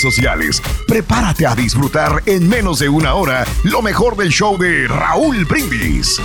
[0.00, 0.62] sociales.
[0.86, 6.20] Prepárate a disfrutar en menos de una hora lo mejor del show de Raúl Brindis.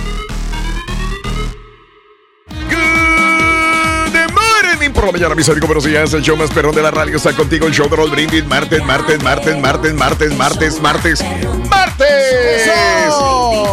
[4.94, 5.68] Por la mañana, mis amigos.
[5.68, 6.14] Buenos días.
[6.14, 7.66] El show más perrón de la radio está contigo.
[7.66, 8.46] El show de Raúl Brindis.
[8.46, 11.85] Martes, martes, martes, martes, martes, martes, martes, martes.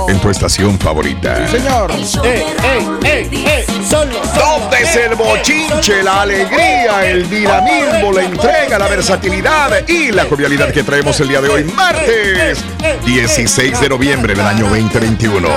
[0.08, 1.48] En tu estación favorita.
[1.48, 1.92] Señor.
[2.24, 3.66] ¡Ey, ey, ey, ey!
[3.90, 4.22] Solo.
[4.36, 10.72] ¿Dónde es el bochinche, la alegría, el dinamismo, la entrega, la versatilidad y la jovialidad
[10.72, 12.64] que traemos el día de hoy, martes
[13.06, 15.48] 16 de noviembre del año 2021?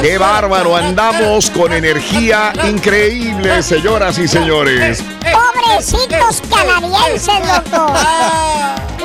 [0.00, 0.76] ¡Qué bárbaro!
[0.76, 5.02] Andamos con energía increíble, señoras y señores.
[5.20, 7.92] Pobrecitos canadienses, loco.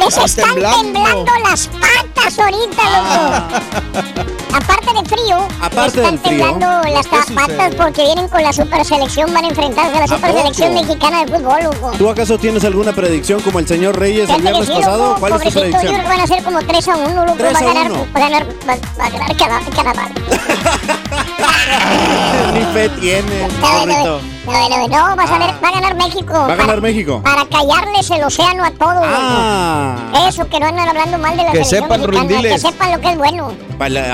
[0.04, 1.26] Les están temblando.
[1.44, 4.22] las patas ahorita, loco.
[4.54, 8.52] Aparte de frío, Aparte están del frío, temblando las ¿qué patas porque vienen con la
[8.52, 11.92] super selección, van a enfrentarse a la super selección mexicana de fútbol, loco.
[11.98, 15.10] ¿Tú acaso tienes alguna predicción como el señor Reyes el viernes sí, pasado?
[15.10, 15.94] loco, ¿Cuál es tu pobrecito, yo predicción?
[15.94, 17.38] creo que van a ser como 3 a 1, loco.
[17.38, 18.08] 3 Va a a ganar, 1.
[18.14, 19.36] va a ganar, va, va a ganar
[19.76, 20.10] Canadá.
[22.54, 26.34] Ni fe tiene, No, no, no, vas a ver, va a ganar México.
[26.34, 27.22] ¿Va a para- ganar México?
[27.24, 29.04] Para callarles el océano a todos.
[29.04, 33.00] Ah, Eso, que no andan hablando mal de la Que selección sepan, que sepan lo
[33.00, 33.54] que es bueno,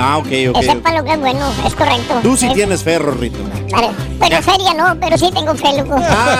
[0.00, 0.62] ah, ok, que ok.
[0.62, 2.20] sepan lo que es bueno, es correcto.
[2.22, 3.38] Tú sí Es- tienes fe, Rorrito.
[3.70, 3.90] Vale,
[4.20, 5.96] Pero feria no, pero sí tengo fe, loco.
[5.98, 6.36] Ah,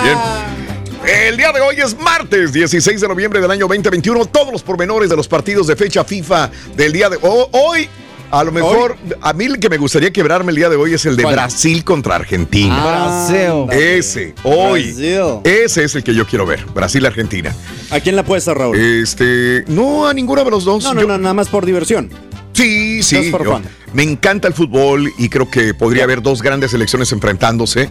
[1.05, 4.25] El día de hoy es martes 16 de noviembre del año 2021.
[4.25, 7.89] Todos los pormenores de los partidos de fecha FIFA del día de ho- hoy.
[8.31, 11.03] A lo mejor, a mí el que me gustaría quebrarme el día de hoy es
[11.05, 11.35] el de ¿Cuál?
[11.35, 12.83] Brasil contra Argentina.
[12.85, 13.65] Brasil.
[13.71, 14.83] Ese, hoy.
[14.91, 15.21] Brasil.
[15.43, 16.63] Ese es el que yo quiero ver.
[16.73, 17.55] Brasil-Argentina.
[17.89, 18.77] ¿A quién la apuesta, Raúl?
[18.77, 20.83] Este, no a ninguno de los dos.
[20.83, 22.09] No, no, Yo- no, nada más por diversión.
[22.53, 23.31] Sí, sí.
[23.31, 23.61] Yo-
[23.93, 27.89] me encanta el fútbol y creo que podría haber dos grandes selecciones enfrentándose.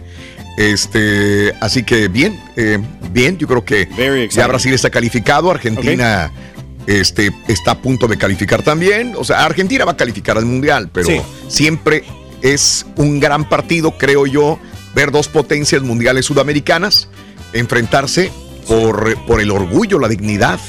[0.57, 2.79] Este, así que bien, eh,
[3.11, 3.37] bien.
[3.37, 3.89] Yo creo que
[4.31, 4.47] ya.
[4.47, 6.31] Brasil está calificado, Argentina
[6.87, 9.13] este, está a punto de calificar también.
[9.17, 11.21] O sea, Argentina va a calificar al mundial, pero Sí.
[11.47, 12.03] siempre
[12.41, 14.59] es un gran partido, creo yo,
[14.95, 17.09] ver dos potencias mundiales sudamericanas
[17.53, 18.31] enfrentarse
[18.67, 20.59] por, por el orgullo, la dignidad.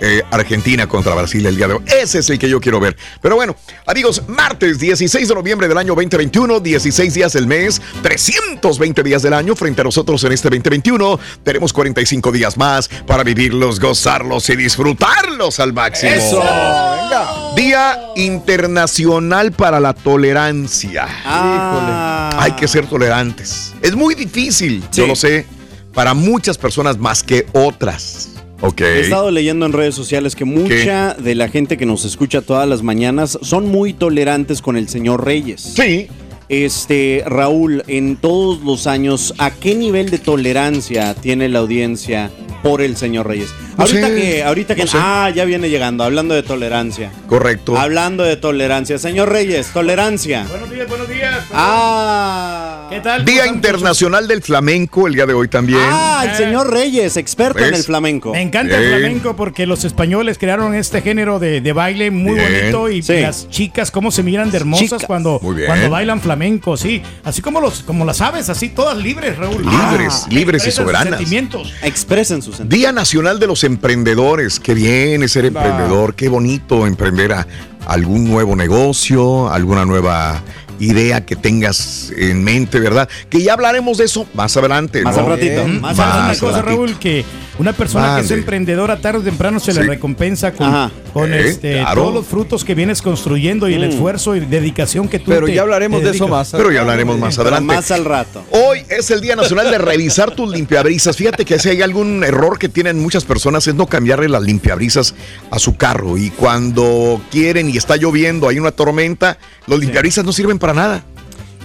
[0.00, 1.82] Eh, Argentina contra Brasil el día de hoy.
[1.86, 2.96] Ese es el que yo quiero ver.
[3.20, 3.56] Pero bueno,
[3.86, 9.34] amigos, martes 16 de noviembre del año 2021, 16 días del mes, 320 días del
[9.34, 11.18] año frente a nosotros en este 2021.
[11.42, 16.12] Tenemos 45 días más para vivirlos, gozarlos y disfrutarlos al máximo.
[16.12, 16.38] Eso.
[16.40, 17.54] Venga.
[17.56, 21.06] Día Internacional para la Tolerancia.
[21.24, 22.36] Ah.
[22.38, 23.74] Hay que ser tolerantes.
[23.80, 25.46] Es muy difícil, yo lo sé,
[25.92, 28.33] para muchas personas más que otras.
[28.78, 32.68] He estado leyendo en redes sociales que mucha de la gente que nos escucha todas
[32.68, 35.60] las mañanas son muy tolerantes con el señor Reyes.
[35.60, 36.08] Sí.
[36.48, 42.30] Este, Raúl, en todos los años, ¿a qué nivel de tolerancia tiene la audiencia
[42.62, 43.48] por el señor Reyes?
[43.76, 44.98] No ahorita sé, que, ahorita que, no sé.
[45.00, 47.10] ah, ya viene llegando, hablando de tolerancia.
[47.28, 47.76] Correcto.
[47.76, 50.46] Hablando de tolerancia, señor Reyes, tolerancia.
[50.48, 51.40] Buenos días, buenos días.
[51.52, 52.86] Ah.
[52.90, 53.24] ¿Qué tal?
[53.24, 55.80] Día ¿Cómo están, Internacional del Flamenco, el día de hoy también.
[55.82, 58.32] Ah, el señor Reyes, experto en el flamenco.
[58.32, 58.92] Me encanta Bien.
[58.92, 62.52] el flamenco porque los españoles crearon este género de, de baile muy Bien.
[62.60, 63.20] bonito y Sí.
[63.20, 66.33] las chicas cómo se miran de hermosas cuando, cuando bailan flamenco,
[66.76, 67.02] sí.
[67.24, 69.64] Así como los como las aves, así todas libres, Raúl.
[69.64, 71.18] Libres, libres y sus soberanas.
[71.18, 71.72] sentimientos.
[71.82, 72.78] Expresen sus sentimientos.
[72.78, 74.60] Día Nacional de los Emprendedores.
[74.60, 76.14] Qué bien es ser emprendedor.
[76.14, 77.46] Qué bonito emprender a
[77.86, 80.42] algún nuevo negocio, alguna nueva
[80.80, 83.08] idea que tengas en mente, ¿verdad?
[83.30, 85.02] Que ya hablaremos de eso más adelante.
[85.02, 85.22] Más ¿no?
[85.22, 85.66] al ratito.
[85.66, 86.62] Más ¿Sabes al una Más cosa.
[86.62, 86.98] Raúl?
[86.98, 87.24] Que
[87.58, 89.78] una persona que es emprendedora tarde o temprano se Sí.
[89.80, 92.02] le recompensa con, con Eh, este, claro.
[92.02, 95.54] todos los frutos que vienes construyendo y el esfuerzo y dedicación que tú Pero te-
[95.54, 96.50] ya hablaremos te de eso más.
[96.50, 97.74] Pero ya hablaremos más Pero adelante.
[97.76, 98.42] más al rato.
[98.50, 101.16] Hoy es el Día Nacional de revisar tus limpiabrisas.
[101.16, 105.14] Fíjate que si hay algún error que tienen muchas personas es no cambiarle las limpiabrisas
[105.50, 106.16] a su carro.
[106.18, 111.04] Y cuando quieren y está lloviendo, hay una tormenta, los limpiabrisas no sirven para nada.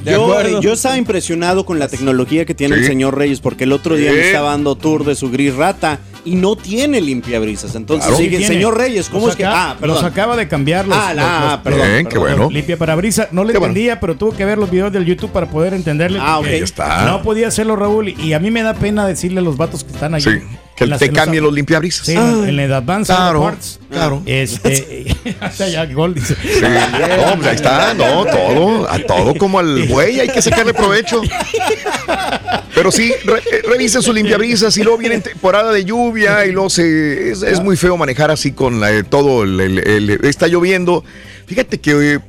[0.04, 0.62] De Yo, acuerdo.
[0.62, 2.82] yo estaba impresionado con la tecnología que tiene Sí.
[2.82, 4.18] el señor Reyes, porque el otro día Sí.
[4.18, 7.76] me estaba dando tour de su gris rata y no tiene limpiabrisas.
[7.76, 8.24] Entonces, Claro.
[8.24, 9.46] sigue, señor Reyes, ¿cómo Los es que.?
[9.46, 9.96] Ah, perdón.
[9.98, 12.38] Los acaba de cambiar los, Ah, los- ah, los- perdón, Bien, qué perdón.
[12.38, 12.50] bueno.
[12.52, 13.28] Limpia parabrisas.
[13.34, 13.72] No le Qué bueno.
[13.72, 16.20] entendía, pero tuve que ver los videos del YouTube para poder entenderle.
[16.22, 16.44] Ah, ok.
[16.44, 17.06] porque Ahí está.
[17.06, 18.10] No podía hacerlo, Raúl.
[18.10, 20.22] Y a mí me da pena decirle a los vatos que están ahí.
[20.22, 20.30] Sí,
[20.80, 22.06] que en te en los- cambien los limpiabrisas.
[22.08, 23.80] Sí, en en el Advanced Claro, Parts.
[23.92, 24.24] claro.
[24.26, 25.06] Este.
[25.56, 26.36] sea, ya, gol, dice.
[26.42, 26.62] Sí.
[26.62, 31.22] No, pues ahí está, no, todo, a todo como al buey, hay que sacarle provecho.
[32.76, 36.70] Pero sí, re- eh, revisen sus limpiabrisas y luego viene temporada de lluvia y luego
[36.70, 41.04] se, es, es muy feo manejar así con la- todo, el, el- el- está lloviendo.
[41.46, 42.20] Fíjate que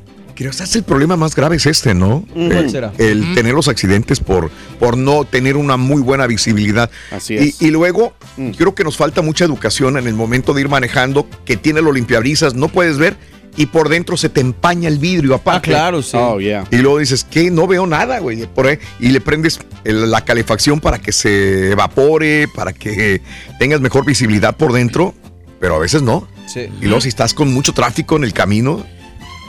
[0.49, 2.25] eh, que el problema más grave es este, ¿no?
[2.33, 2.93] ¿Cuál El, será?
[2.99, 6.91] el tener los accidentes por, por no tener una muy buena visibilidad.
[7.11, 7.61] Así es.
[7.63, 8.15] Y, luego,
[8.57, 11.95] creo que nos falta mucha educación en el momento de ir manejando, que tiene los
[11.95, 13.17] limpiabrisas, no puedes ver
[13.57, 15.71] y por dentro se te empaña el vidrio Ah, aparte.
[15.71, 16.17] claro, sí.
[16.17, 16.65] Oh, yeah.
[16.71, 17.51] Y luego dices, ¿qué?
[17.51, 18.47] No veo nada, güey.
[18.47, 18.79] Por ahí.
[19.01, 23.21] Y le prendes el- la calefacción para que se evapore, para que
[23.59, 25.15] tengas mejor visibilidad por dentro,
[25.59, 26.29] pero a veces no.
[26.47, 26.69] Sí.
[26.81, 28.87] Y luego si estás con mucho tráfico en el camino,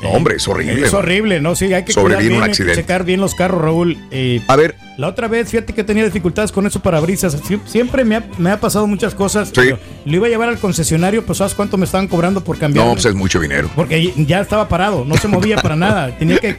[0.01, 0.85] no, hombre, es horrible.
[0.85, 0.99] Es ¿no?
[0.99, 1.55] horrible, ¿no?
[1.55, 2.75] Sí, hay que bien, un hay que accidente.
[2.81, 3.97] checar bien los carros, Raúl.
[4.11, 7.41] Eh, A ver, La otra vez, fíjate que tenía dificultades con eso parabrisas.
[7.43, 9.49] Sie- Siempre me ha, me ha pasado muchas cosas.
[9.49, 9.53] Sí.
[9.55, 12.85] pero Lo iba a llevar al concesionario, pues ¿sabes cuánto me estaban cobrando por cambiar?
[12.85, 13.69] no, pues es mucho dinero.
[13.75, 16.15] Porque ya estaba parado, no se movía para nada.
[16.19, 16.57] Tenía que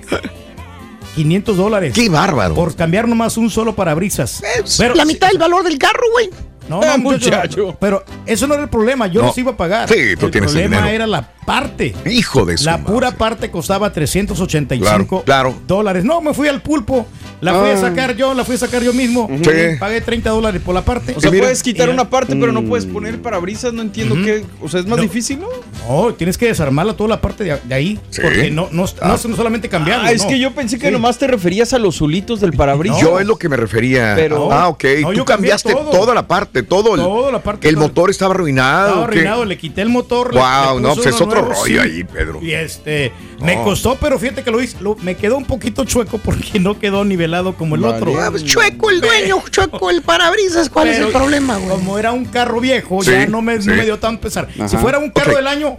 [1.15, 2.55] 500 dólares Qué bárbaro.
[2.55, 4.43] por cambiar nomás un solo parabrisas.
[4.79, 6.31] Pero, la mitad del valor del carro, güey.
[6.69, 7.77] No, Ah, no, muchacho.
[7.81, 9.27] Pero eso no era el problema, yo No.
[9.29, 9.89] los iba a pagar.
[9.89, 10.95] Sí, tú el tienes problema dinero.
[10.95, 11.95] era la parte.
[12.07, 15.55] Hijo de su La pura parte costaba 385 Claro, claro.
[15.67, 16.05] dólares.
[16.05, 17.07] No, me fui al pulpo.
[17.43, 17.77] La fui a Ah.
[17.77, 19.29] sacar yo, la fui a sacar yo mismo.
[19.43, 19.51] Sí.
[19.79, 21.13] Pagué 30 dólares por la parte.
[21.17, 22.69] O sea, mira- puedes quitar una parte, pero no Mm.
[22.69, 23.73] puedes poner parabrisas.
[23.73, 24.45] No entiendo qué.
[24.63, 25.03] O sea, es más No.
[25.03, 25.49] difícil, ¿no?
[25.89, 27.99] No, tienes que desarmarla toda la parte de, de ahí.
[28.11, 28.21] Sí.
[28.23, 29.09] Porque no, no, Ah.
[29.23, 30.07] no no solamente cambiarlo.
[30.07, 30.29] Ah, es no.
[30.29, 30.93] que yo pensé que Sí.
[30.93, 33.01] nomás te referías a los zulitos del parabrisas.
[33.01, 34.13] Yo es lo que me refería.
[34.15, 34.85] Pero- ah, ok.
[35.03, 35.91] No, Tú cambiaste todo.
[35.91, 37.85] toda la parte, todo el, Toda la parte, el todo.
[37.89, 38.87] motor estaba arruinado.
[38.89, 40.33] Estaba arruinado, le quité el motor.
[40.33, 41.77] le- Wow, le no, puse pues es otro nuevo, rollo sí.
[41.77, 42.39] ahí, Pedro.
[42.41, 43.11] Y este,
[43.43, 43.65] me No.
[43.65, 44.77] costó, pero fíjate que lo hice.
[45.03, 47.97] me quedó un poquito chueco porque no quedó nivelado como el Vale.
[47.97, 48.21] otro.
[48.21, 50.69] Ah, pues, chueco el dueño, chueco el parabrisas.
[50.69, 51.69] ¿Cuál Pero es el problema, güey?
[51.71, 54.49] Como era un carro viejo, Sí, ya no me, no dio tan pesar.
[54.69, 55.77] Si fuera un carro del año,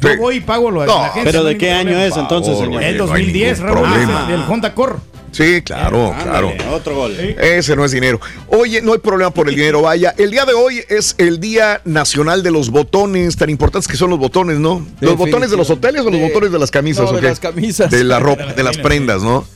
[0.00, 0.16] yo Sí.
[0.18, 1.24] voy y pago lo de No, la agencia.
[1.32, 2.04] ¿Pero no de qué año problema.
[2.06, 2.72] es entonces, señor?
[2.82, 4.26] no hay 2010, ningún Raúl, problema.
[4.28, 4.94] del Honda Core.
[5.32, 6.48] Sí, claro, claro.
[6.48, 7.12] Ándale, Otro gol.
[7.18, 8.18] Ese no es dinero.
[8.48, 10.14] Oye, no hay problema por el dinero, vaya.
[10.16, 14.08] El día de hoy es el Día Nacional de los Botones, tan importantes que son
[14.08, 14.86] los botones, ¿no?
[15.00, 17.04] ¿Los botones de los hoteles o los De- botones de las camisas?
[17.04, 17.26] No, o de qué?
[17.28, 17.90] las camisas.
[17.90, 18.86] De la ropa, De las de las camisas.
[18.86, 19.46] prendas, ¿no?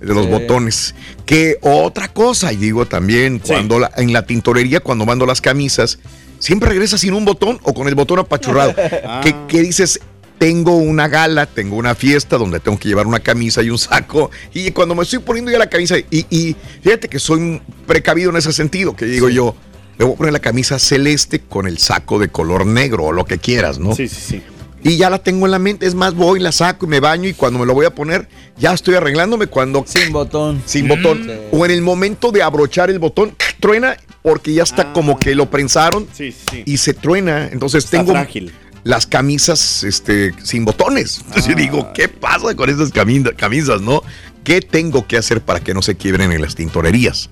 [0.00, 0.30] De los Sí.
[0.30, 0.94] botones.
[1.26, 3.52] Que otra cosa, y digo también, Sí.
[3.52, 5.98] cuando la- en la tintorería, cuando mando las camisas,
[6.38, 8.74] siempre regresa sin un botón o con el botón apachurrado.
[9.04, 9.20] Ah.
[9.24, 10.00] que, que dices,
[10.38, 14.30] tengo una gala, tengo una fiesta donde tengo que llevar una camisa y un saco.
[14.54, 18.30] Y cuando me estoy poniendo ya la camisa, y, y fíjate que soy un precavido
[18.30, 19.56] en ese sentido, que digo yo,
[19.98, 23.24] le voy a poner la camisa celeste con el saco de color negro o lo
[23.24, 23.96] que quieras, ¿no?
[23.96, 24.42] Sí, sí, sí.
[24.82, 27.28] Y ya la tengo en la mente, es más, voy, la saco y me baño
[27.28, 30.62] y cuando me lo voy a poner, ya estoy arreglándome cuando Sin botón.
[30.66, 31.32] sin botón Sí.
[31.52, 34.92] o en el momento de abrochar el botón, truena porque ya está Ah.
[34.92, 36.62] como que lo prensaron Sí, sí.
[36.64, 37.48] y se truena.
[37.50, 38.52] Entonces Está tengo frágil.
[38.84, 41.18] las camisas este, sin botones.
[41.26, 44.02] Entonces yo digo, ¿qué pasa con esas camisa- camisas, no?
[44.44, 47.30] ¿Qué tengo que hacer para que no se quiebren en las tintorerías?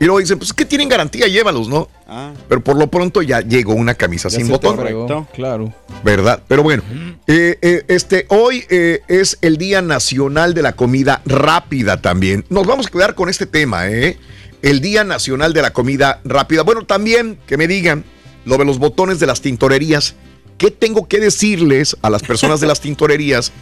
[0.00, 1.88] Y luego dicen, pues que tienen garantía, llévalos, ¿no?
[2.08, 4.76] Ah, Pero por lo pronto ya llegó una camisa Ya sin botón.
[4.76, 5.28] Correcto.
[5.34, 5.72] Claro.
[6.02, 6.42] ¿verdad?
[6.48, 6.82] Pero bueno,
[7.26, 12.44] eh, eh, este, hoy eh, es el Día Nacional de la Comida Rápida también.
[12.48, 14.18] Nos vamos a quedar con este tema, ¿eh?
[14.62, 16.62] El Día Nacional de la Comida Rápida.
[16.62, 18.04] Bueno, también que me digan
[18.44, 20.14] lo de los botones de las tintorerías.
[20.58, 23.52] ¿Qué tengo que decirles a las personas de las tintorerías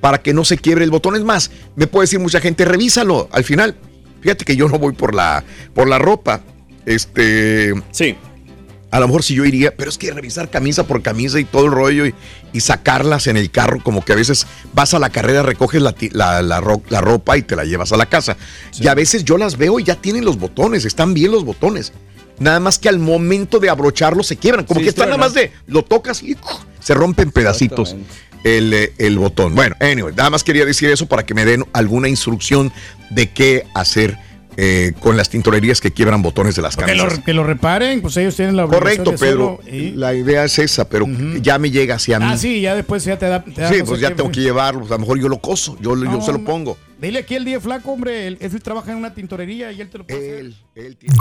[0.00, 1.16] para que no se quiebre el botón?
[1.16, 3.76] Es más, me puede decir mucha gente, revísalo al final.
[4.20, 5.44] Fíjate que yo no voy por la,
[5.74, 6.40] por la ropa.
[6.86, 7.74] Este.
[7.92, 8.16] Sí.
[8.90, 11.66] A lo mejor si yo iría, pero es que revisar camisa por camisa y todo
[11.66, 12.14] el rollo y,
[12.54, 15.94] y sacarlas en el carro, como que a veces vas a la carrera, recoges la,
[16.12, 18.38] la- la ro- la ropa y te la llevas a la casa.
[18.80, 21.92] Y a veces yo las veo y ya tienen los botones, están bien los botones.
[22.38, 25.34] Nada más que al momento de abrocharlos se quiebran, como Sí, que están nada más
[25.34, 26.40] de lo tocas y ¡uf!
[26.80, 27.94] se rompen pedacitos
[28.44, 29.54] el, eh, el botón.
[29.54, 32.72] Bueno, anyway, nada más quería decir eso para que me den alguna instrucción
[33.10, 34.16] de qué hacer
[34.60, 37.18] eh, con las tintorerías que quiebran botones de las Que camisas.
[37.18, 39.60] lo, que lo reparen, pues ellos tienen la obligación Correcto, de Pedro.
[39.70, 41.06] y- La idea es esa, pero
[41.40, 42.26] ya me llega hacia mí.
[42.28, 43.44] Ah, sí, ya después ya te da.
[43.44, 44.84] te da Sí, no pues ya qué, tengo que llevarlo.
[44.84, 46.76] A lo mejor yo lo coso, yo, yo se lo pongo.
[47.00, 48.26] Dile aquí el día flaco, hombre.
[48.26, 50.38] Él, él trabaja en una tintorería y él te lo puede hacer.
[50.40, 51.14] Él, él tiene-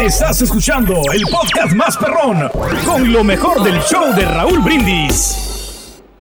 [0.00, 2.50] Estás escuchando el podcast más perrón
[2.84, 5.36] con lo mejor del show de Raúl Brindis.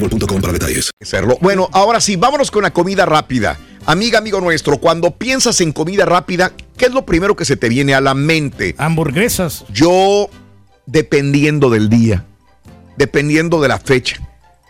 [0.00, 0.90] para detalles.
[1.40, 3.58] Bueno, ahora sí, vámonos con la comida rápida.
[3.86, 7.68] Amiga, amigo nuestro, cuando piensas en comida rápida, ¿qué es lo primero que se te
[7.68, 8.74] viene a la mente?
[8.78, 9.64] Hamburguesas.
[9.72, 10.28] Yo,
[10.86, 12.24] dependiendo del día,
[12.96, 14.20] dependiendo de la fecha.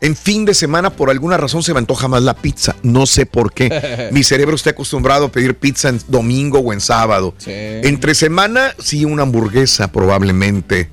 [0.01, 2.77] En fin de semana, por alguna razón, se me antoja más la pizza.
[2.85, 4.09] No sé por qué.
[4.13, 7.35] Mi cerebro está acostumbrado a pedir pizza en domingo o en sábado.
[7.45, 10.91] Entre semana, sí, una hamburguesa probablemente.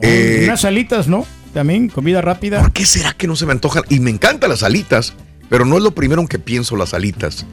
[0.00, 1.26] Eh, Unas alitas, ¿no?
[1.54, 2.60] También, comida rápida.
[2.60, 3.84] ¿Por qué será que no se me antojan?
[3.88, 5.14] Y me encantan las alitas,
[5.48, 7.46] pero no es lo primero en que pienso las alitas.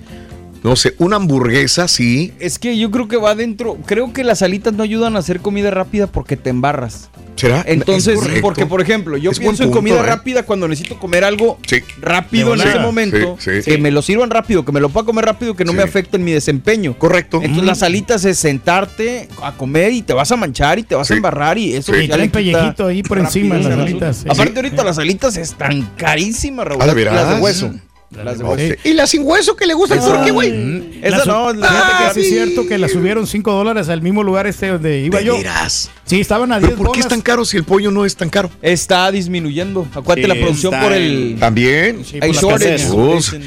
[0.63, 2.33] No sé, una hamburguesa, sí.
[2.39, 3.77] Es que yo creo que va adentro.
[3.85, 7.09] Creo que las alitas no ayudan a hacer comida rápida porque te embarras.
[7.35, 7.63] ¿Será?
[7.65, 10.03] Entonces, porque por ejemplo, yo Es pienso en comida ¿eh?
[10.03, 11.57] rápida cuando necesito comer algo
[11.99, 13.71] rápido en ese momento, Sí, sí.
[13.71, 16.17] que me lo sirvan rápido, que me lo pueda comer rápido, que no me afecte
[16.17, 16.95] en mi desempeño.
[16.99, 17.39] Correcto.
[17.41, 21.09] Entonces, las alitas es sentarte a comer y te vas a manchar y te vas
[21.09, 22.01] a embarrar y eso Sí.
[22.01, 24.25] Y ya le pellejito ahí por encima las al alitas.
[24.29, 26.81] Aparte, ahorita las alitas están carísimas, Raúl.
[26.83, 26.93] ¿Ah?
[26.93, 27.73] Las de hueso.
[28.11, 28.75] Las de hueso.
[28.83, 30.99] ¿Y la sin hueso que le gusta el turkey, güey?
[31.01, 32.31] Esa La su- no, la- Fíjate que Ah, sí es sí.
[32.33, 35.37] cierto que la subieron 5 dólares al mismo lugar este donde iba ¿De yo.
[35.37, 35.89] veras?
[36.05, 38.17] Sí, estaban a ¿Pero 10 por qué es tan caro si el pollo no es
[38.17, 38.51] tan caro?
[38.61, 39.87] Está disminuyendo.
[39.95, 41.37] Acuérdate Sí, la producción por el.
[41.39, 42.03] También.
[42.03, 42.85] Sí, Hay shortage.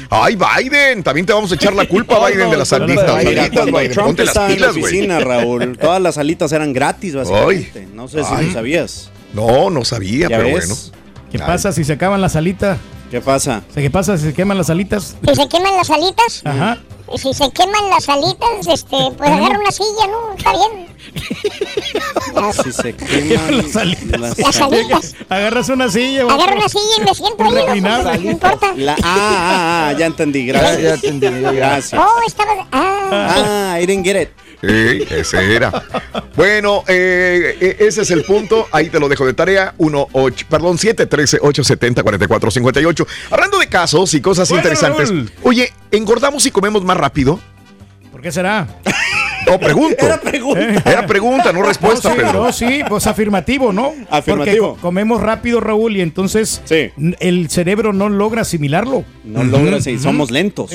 [0.09, 3.05] Ay, Biden, también te vamos a echar la culpa, No, Biden, no, de las alitas.
[3.91, 4.83] Trump ponte las estaba en la pilas, güey.
[4.83, 7.87] oficina, Raúl, todas las alitas eran gratis, básicamente.
[7.93, 9.11] No sé si lo sabías.
[9.33, 10.75] No, no sabía, ¿Ya pero bueno.
[11.31, 12.79] ¿Qué pasa si se acaban las alitas?
[13.15, 13.63] ¿Qué pasa?
[13.73, 15.15] ¿Qué pasa si se queman las alitas?
[15.25, 16.79] Si se queman las alitas, Ajá.
[17.13, 20.33] y si se queman las alitas, este, pues agarra una silla, ¿no?
[20.37, 20.87] Está bien.
[22.61, 24.19] Si se queman Las alitas.
[24.19, 25.15] las Las alitas.
[25.29, 26.25] Agarras una silla.
[26.25, 28.73] otro- una silla y me siento ahí, no importa.
[28.75, 30.81] La- ah, ah, ah, ya entendí, gracias.
[30.81, 31.55] Ya, ya entendí.
[31.55, 32.01] Gracias.
[32.01, 32.67] Oh, estaba...
[32.73, 33.71] Ah.
[33.73, 34.29] Ah, I didn't get it.
[34.67, 35.83] Sí, ese era.
[36.35, 38.67] Bueno, eh, eh, ese es el punto.
[38.71, 39.73] Ahí te lo dejo de tarea.
[39.77, 45.09] 1, 8, perdón, 713 870 4458 Hablando de casos y cosas Bueno, interesantes.
[45.09, 45.31] Raúl.
[45.43, 47.39] Oye, ¿engordamos y comemos más rápido?
[48.11, 48.67] ¿Por qué será?
[49.47, 50.05] No, pregunto.
[50.05, 50.81] Era pregunta.
[50.91, 52.43] Era pregunta, no respuesta, no, sí, Pedro.
[52.43, 53.93] no, sí, pues afirmativo, ¿no?
[54.09, 54.67] Afirmativo.
[54.69, 56.91] Porque co- comemos rápido, Raúl, y entonces Sí.
[57.19, 59.03] el cerebro no logra asimilarlo.
[59.23, 60.71] No logras y somos lentos.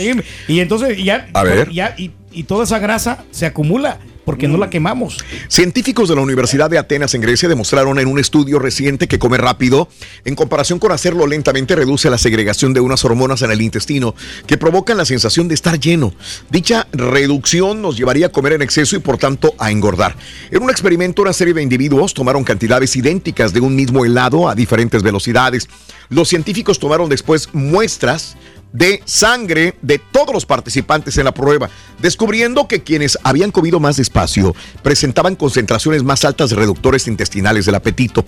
[0.48, 1.70] Y entonces ya, A ver.
[1.70, 3.98] ya y, y toda esa grasa se acumula
[4.30, 5.18] porque no la quemamos.
[5.48, 9.40] Científicos de la Universidad de Atenas en Grecia demostraron en un estudio reciente que comer
[9.40, 9.88] rápido,
[10.24, 14.14] en comparación con hacerlo lentamente, reduce la segregación de unas hormonas en el intestino
[14.46, 16.14] que provocan la sensación de estar lleno.
[16.48, 20.14] Dicha reducción nos llevaría a comer en exceso y por tanto a engordar.
[20.52, 24.54] En un experimento, una serie de individuos tomaron cantidades idénticas de un mismo helado a
[24.54, 25.68] diferentes velocidades.
[26.08, 28.36] Los científicos tomaron después muestras
[28.72, 33.96] de sangre de todos los participantes en la prueba, descubriendo que quienes habían comido más
[33.96, 38.24] despacio presentaban concentraciones más altas de reductores intestinales del apetito.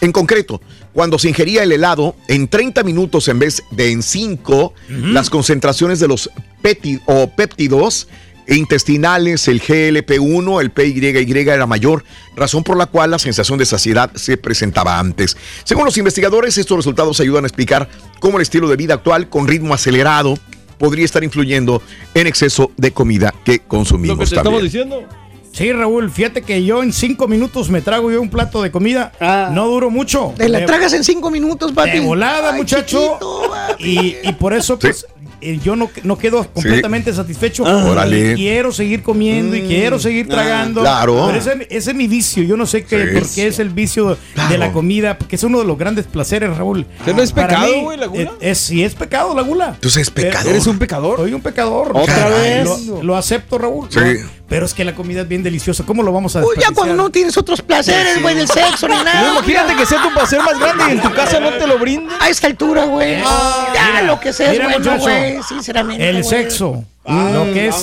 [0.00, 0.60] En concreto,
[0.92, 6.00] cuando se ingería el helado en 30 minutos en vez de en 5, las concentraciones
[6.00, 6.28] de los
[6.62, 8.08] peti- o péptidos
[8.48, 12.04] intestinales, el GLP1, el PYY era mayor,
[12.36, 15.36] razón por la cual la sensación de saciedad se presentaba antes.
[15.64, 17.88] Según los investigadores, estos resultados ayudan a explicar
[18.20, 20.38] cómo el estilo de vida actual con ritmo acelerado
[20.78, 21.82] podría estar influyendo
[22.14, 24.66] en exceso de comida que consumimos Lo que te también.
[24.66, 25.24] estamos diciendo.
[25.52, 29.12] Sí, Raúl, fíjate que yo en cinco minutos me trago yo un plato de comida.
[29.20, 29.50] Ah.
[29.52, 30.34] No duro mucho.
[30.36, 31.90] Te la tragas en cinco minutos, papi.
[31.92, 32.98] De volada, Ay, muchacho.
[33.00, 33.84] chiquito, papi.
[34.22, 35.06] Y, y por eso, pues,
[35.40, 37.64] eh, yo no, no quedo completamente satisfecho.
[37.66, 37.84] Ah.
[37.84, 38.32] Órale.
[38.32, 40.80] Y quiero seguir comiendo y quiero seguir tragando.
[40.80, 41.24] claro.
[41.26, 42.42] Pero ese, ese es mi vicio.
[42.42, 43.18] Yo no sé qué, Sí.
[43.18, 44.16] por qué es el vicio
[44.48, 46.86] de la comida, porque es uno de los grandes placeres, Raúl.
[47.04, 48.22] ¿Que no es Para pecado, güey, la gula?
[48.22, 49.68] Es, es- sí, es pecado la gula.
[49.74, 50.50] Entonces es pecador.
[50.50, 51.18] ¿Eres un pecador?
[51.18, 51.92] Soy un pecador.
[51.94, 52.86] ¿Otra Caray, vez?
[52.86, 53.88] Lo, lo acepto, Raúl.
[53.90, 53.98] Sí.
[54.00, 54.43] ¿no?
[54.48, 55.84] Pero es que la comida es bien deliciosa.
[55.86, 58.94] ¿Cómo lo vamos a Uy, ya cuando no tienes otros placeres, güey, del sexo ni
[58.94, 59.32] No, nada.
[59.32, 62.10] imagínate que sea tu placer más grande y en tu casa no te lo brinden.
[62.20, 63.20] A esta altura, güey.
[63.20, 66.08] ya Mira, lo que sea es bueno, güey, sinceramente.
[66.08, 67.74] El sexo, Ah, lo que es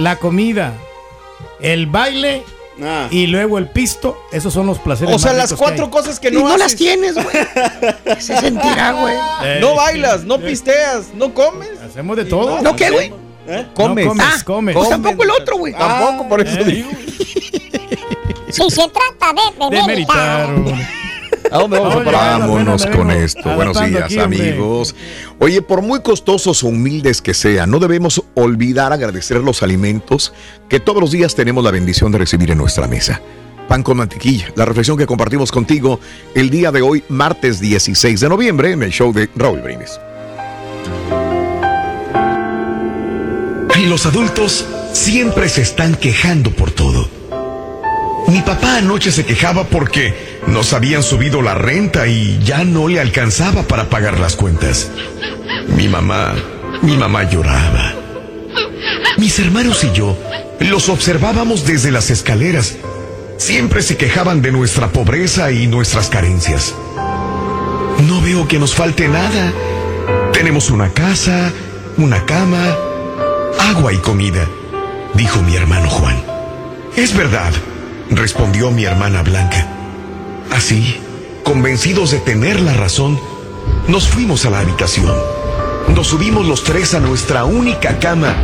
[0.00, 0.72] la comida,
[1.60, 2.42] el baile
[2.82, 3.08] Ah.
[3.10, 5.14] y luego el pisto, esos son los placeres.
[5.14, 7.26] O sea, las que cuatro cosas que Y no, no, las tienes, güey.
[8.20, 9.14] Se sentirá, güey.
[9.44, 11.70] Eh, No bailas, no pisteas, no comes.
[11.80, 12.60] Hacemos de todo.
[12.60, 13.12] ¿No qué, güey?
[13.46, 13.66] ¿Eh?
[13.74, 14.04] Comes.
[14.06, 14.74] No comes, Ah, comes.
[14.76, 15.72] Pues tampoco el otro, güey.
[15.72, 16.64] Tampoco, por eso eh.
[16.64, 16.90] digo.
[18.50, 20.48] Si se trata de, de De meditar.
[20.50, 21.06] meditar.
[21.52, 22.40] ¿A dónde vamos a Oye, parar?
[22.40, 23.54] Vámonos con esto.
[23.54, 24.94] Buenos días, aquí, amigos.
[25.38, 30.32] Oye, por muy costosos o humildes que sean, no debemos olvidar agradecer los alimentos
[30.68, 33.20] que todos los días tenemos la bendición de recibir en nuestra mesa.
[33.68, 36.00] Pan con mantequilla, la reflexión que compartimos contigo
[36.34, 40.00] el día de hoy, martes 16 de noviembre, en el show de Raúl Brindis.
[43.84, 47.08] Los adultos siempre se están quejando por todo.
[48.28, 53.00] Mi papá anoche se quejaba porque nos habían subido la renta y ya no le
[53.00, 54.90] alcanzaba para pagar las cuentas.
[55.68, 56.34] Mi mamá,
[56.80, 57.94] mi mamá lloraba.
[59.18, 60.16] Mis hermanos y yo
[60.60, 62.76] los observábamos desde las escaleras.
[63.36, 66.74] Siempre se quejaban de nuestra pobreza y nuestras carencias.
[68.08, 69.52] No veo que nos falte nada.
[70.32, 71.52] Tenemos una casa,
[71.98, 72.74] una cama,
[73.58, 74.48] agua y comida,
[75.14, 76.22] dijo mi hermano Juan.
[76.96, 77.52] Es verdad,
[78.10, 79.66] respondió mi hermana Blanca.
[80.50, 81.00] Así,
[81.42, 83.20] convencidos de tener la razón,
[83.88, 85.12] nos fuimos a la habitación.
[85.94, 88.34] Nos subimos los tres a nuestra única cama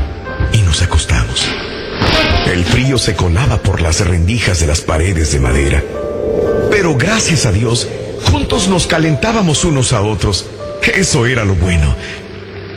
[0.53, 1.46] y nos acostamos.
[2.46, 5.83] El frío se colaba por las rendijas de las paredes de madera.
[6.70, 7.88] Pero gracias a Dios,
[8.31, 10.46] juntos nos calentábamos unos a otros.
[10.94, 11.94] Eso era lo bueno.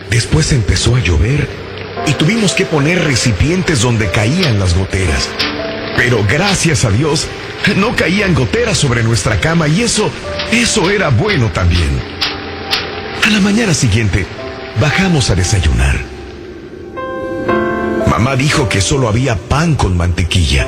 [0.09, 1.64] Después empezó a llover
[2.07, 5.29] y tuvimos que poner recipientes donde caían las goteras.
[5.97, 7.27] Pero gracias a Dios,
[7.77, 10.11] no caían goteras sobre nuestra cama y eso,
[10.51, 12.01] eso era bueno también.
[13.25, 14.25] A la mañana siguiente,
[14.79, 15.99] bajamos a desayunar.
[18.07, 20.67] Mamá dijo que solo había pan con mantequilla.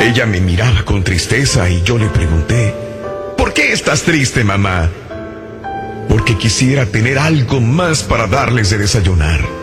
[0.00, 2.74] Ella me miraba con tristeza y yo le pregunté,
[3.38, 4.90] ¿por qué estás triste, mamá?
[6.08, 9.55] Porque quisiera tener algo más para darles de desayunar.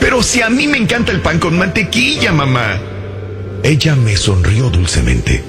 [0.00, 2.78] Pero si a mí me encanta el pan con mantequilla, mamá.
[3.62, 5.44] Ella me sonrió dulcemente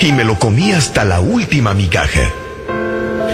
[0.00, 2.30] y me lo comí hasta la última migaja.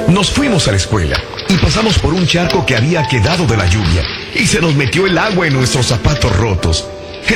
[0.09, 3.66] Nos fuimos a la escuela y pasamos por un charco que había quedado de la
[3.66, 4.02] lluvia
[4.35, 6.87] y se nos metió el agua en nuestros zapatos rotos.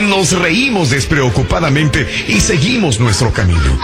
[0.00, 3.78] Nos reímos despreocupadamente y seguimos nuestro camino.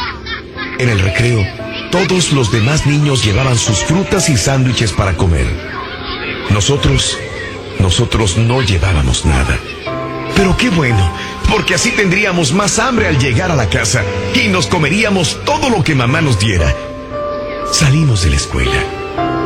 [0.79, 1.45] En el recreo,
[1.91, 5.47] todos los demás niños llevaban sus frutas y sándwiches para comer.
[6.51, 7.19] Nosotros,
[7.79, 9.59] nosotros no llevábamos nada.
[10.35, 11.11] Pero qué bueno,
[11.51, 14.03] porque así tendríamos más hambre al llegar a la casa
[14.35, 16.75] y nos comeríamos todo lo que mamá nos diera.
[17.73, 18.85] Salimos de la escuela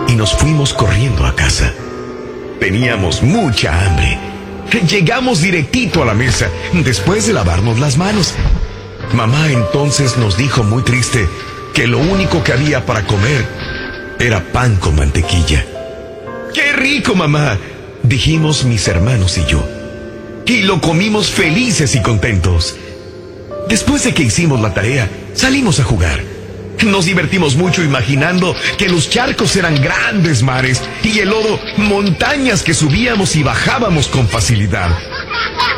[0.09, 1.73] y nos fuimos corriendo a casa.
[2.59, 4.19] Teníamos mucha hambre.
[4.89, 8.35] Llegamos directito a la mesa después de lavarnos las manos.
[9.15, 11.29] Mamá entonces nos dijo muy triste
[11.75, 13.45] que lo único que había para comer
[14.19, 15.65] era pan con mantequilla.
[16.55, 17.59] ¡Qué rico, mamá!
[18.03, 19.67] Dijimos mis hermanos y yo.
[20.47, 22.77] Y lo comimos felices y contentos.
[23.69, 26.21] Después de que hicimos la tarea, salimos a jugar.
[26.85, 32.75] Nos divertimos mucho imaginando que los charcos eran grandes mares y el lodo montañas que
[32.75, 34.97] subíamos y bajábamos con facilidad.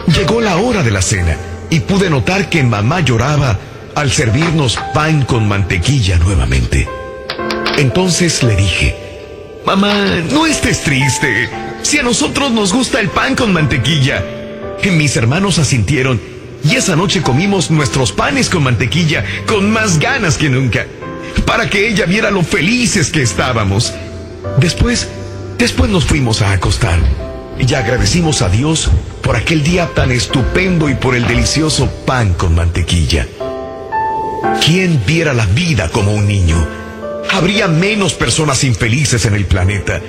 [0.06, 1.36] Llegó la hora de la cena
[1.70, 3.58] y pude notar que mamá lloraba
[3.94, 6.88] al servirnos pan con mantequilla nuevamente.
[7.76, 9.02] Entonces le dije,
[9.64, 9.94] Mamá,
[10.30, 11.48] no estés triste.
[11.82, 14.24] Si a nosotros nos gusta el pan con mantequilla.
[14.90, 16.20] Mis hermanos asintieron
[16.64, 20.86] y esa noche comimos nuestros panes con mantequilla con más ganas que nunca,
[21.46, 23.92] para que ella viera lo felices que estábamos.
[24.58, 25.08] Después,
[25.58, 26.98] después nos fuimos a acostar
[27.58, 28.90] y agradecimos a Dios
[29.22, 33.26] por aquel día tan estupendo y por el delicioso pan con mantequilla.
[34.64, 36.66] ¿Quién viera la vida como un niño?
[37.32, 40.00] Habría menos personas infelices en el planeta.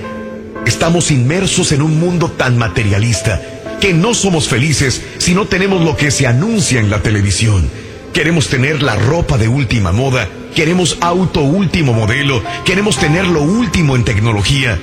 [0.65, 3.41] Estamos inmersos en un mundo tan materialista
[3.81, 7.69] que no somos felices si no tenemos lo que se anuncia en la televisión.
[8.13, 13.95] Queremos tener la ropa de última moda, queremos auto último modelo, queremos tener lo último
[13.95, 14.79] en tecnología.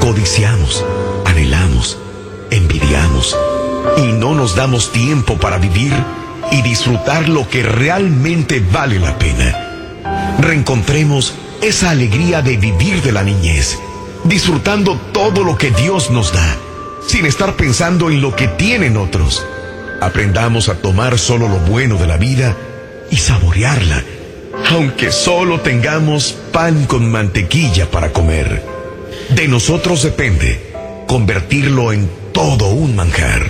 [0.00, 0.84] Codiciamos,
[1.26, 1.98] anhelamos,
[2.50, 3.36] envidiamos
[3.98, 5.92] y no nos damos tiempo para vivir
[6.50, 10.36] y disfrutar lo que realmente vale la pena.
[10.40, 13.78] Reencontremos esa alegría de vivir de la niñez,
[14.24, 16.56] disfrutando todo lo que Dios nos da,
[17.06, 19.46] sin estar pensando en lo que tienen otros.
[20.00, 22.56] Aprendamos a tomar solo lo bueno de la vida
[23.10, 24.02] y saborearla,
[24.70, 28.62] aunque solo tengamos pan con mantequilla para comer.
[29.30, 30.70] De nosotros depende
[31.10, 33.44] convertirlo en todo un manjar.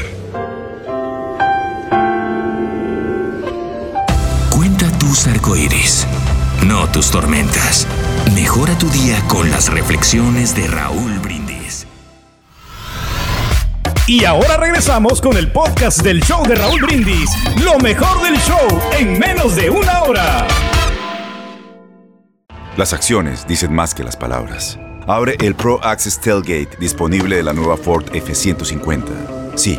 [4.49, 6.07] Cuenta tus arcoíris,
[6.67, 7.87] no tus tormentas.
[8.35, 11.87] Mejora tu día con las reflexiones de Raúl Brindis.
[14.07, 17.31] Y ahora regresamos con el podcast del show de Raúl Brindis.
[17.63, 20.47] Lo mejor del show en menos de una hora.
[22.77, 24.79] Las acciones dicen más que las palabras.
[25.07, 29.57] Abre el Pro Access Tailgate disponible de la nueva Ford F-150.
[29.57, 29.79] Sí,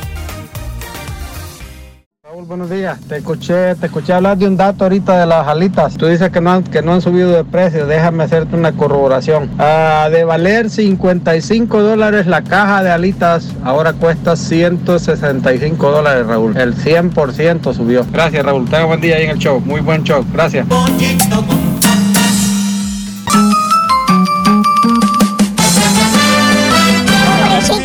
[2.41, 2.99] Raúl, buenos días.
[3.07, 5.95] Te escuché, te escuché hablar de un dato ahorita de las alitas.
[5.95, 7.85] Tú dices que no han, que no han subido de precio.
[7.85, 9.49] Déjame hacerte una corroboración.
[9.59, 16.57] Ah, de valer 55 dólares la caja de alitas, ahora cuesta 165 dólares, Raúl.
[16.57, 18.05] El 100% subió.
[18.11, 18.65] Gracias, Raúl.
[18.65, 19.59] Tenga buen día ahí en el show.
[19.59, 20.25] Muy buen show.
[20.33, 20.65] Gracias.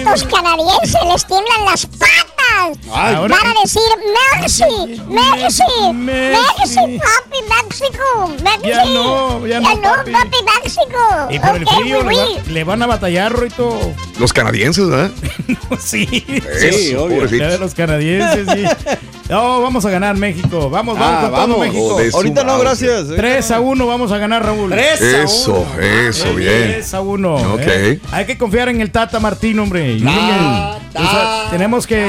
[0.05, 2.36] los canadienses les tiemblan las patas
[2.93, 3.83] Ay, ahora- para decir
[4.41, 4.65] merci,
[5.09, 5.63] merci,
[5.95, 8.69] merci, papi México, merci.
[8.69, 10.11] Ya no, ya no, papi.
[10.13, 11.29] papi México.
[11.31, 12.35] Y por el Ok, frío oui, le, oui.
[12.47, 13.79] va- le van a batallar, Rito.
[14.19, 15.11] Los canadienses, ¿verdad?
[15.81, 17.39] sí, Eso, pobrecitos.
[17.39, 18.65] Ya de los canadienses, sí.
[19.29, 20.71] No, vamos a ganar México.
[20.71, 21.59] Vamos, vamos Ah, con todo vamos.
[21.61, 22.01] México.
[22.11, 23.09] Su Ahorita no, gracias.
[23.09, 24.73] 3 a 1 vamos a ganar, Raúl.
[24.73, 26.73] Eso, eso, bien.
[26.75, 27.35] 3 a 1.
[27.55, 27.61] Ok.
[27.67, 28.01] ¿eh?
[28.13, 29.97] Hay que confiar en el Tata Martín, hombre.
[29.97, 32.07] O sea, tenemos que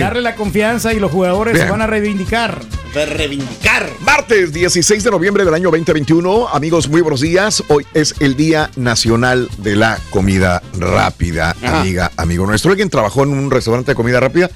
[0.00, 1.66] darle la confianza y los jugadores Bien.
[1.66, 2.60] se van a reivindicar.
[2.92, 3.88] De reivindicar.
[4.00, 6.48] Martes 16 de noviembre del año 2021.
[6.48, 7.64] Amigos, muy buenos días.
[7.68, 11.80] Hoy es el Día Nacional de la Comida Rápida, Ajá.
[11.80, 12.70] amiga, amigo nuestro.
[12.70, 14.48] ¿Alguien trabajó en un restaurante de comida rápida?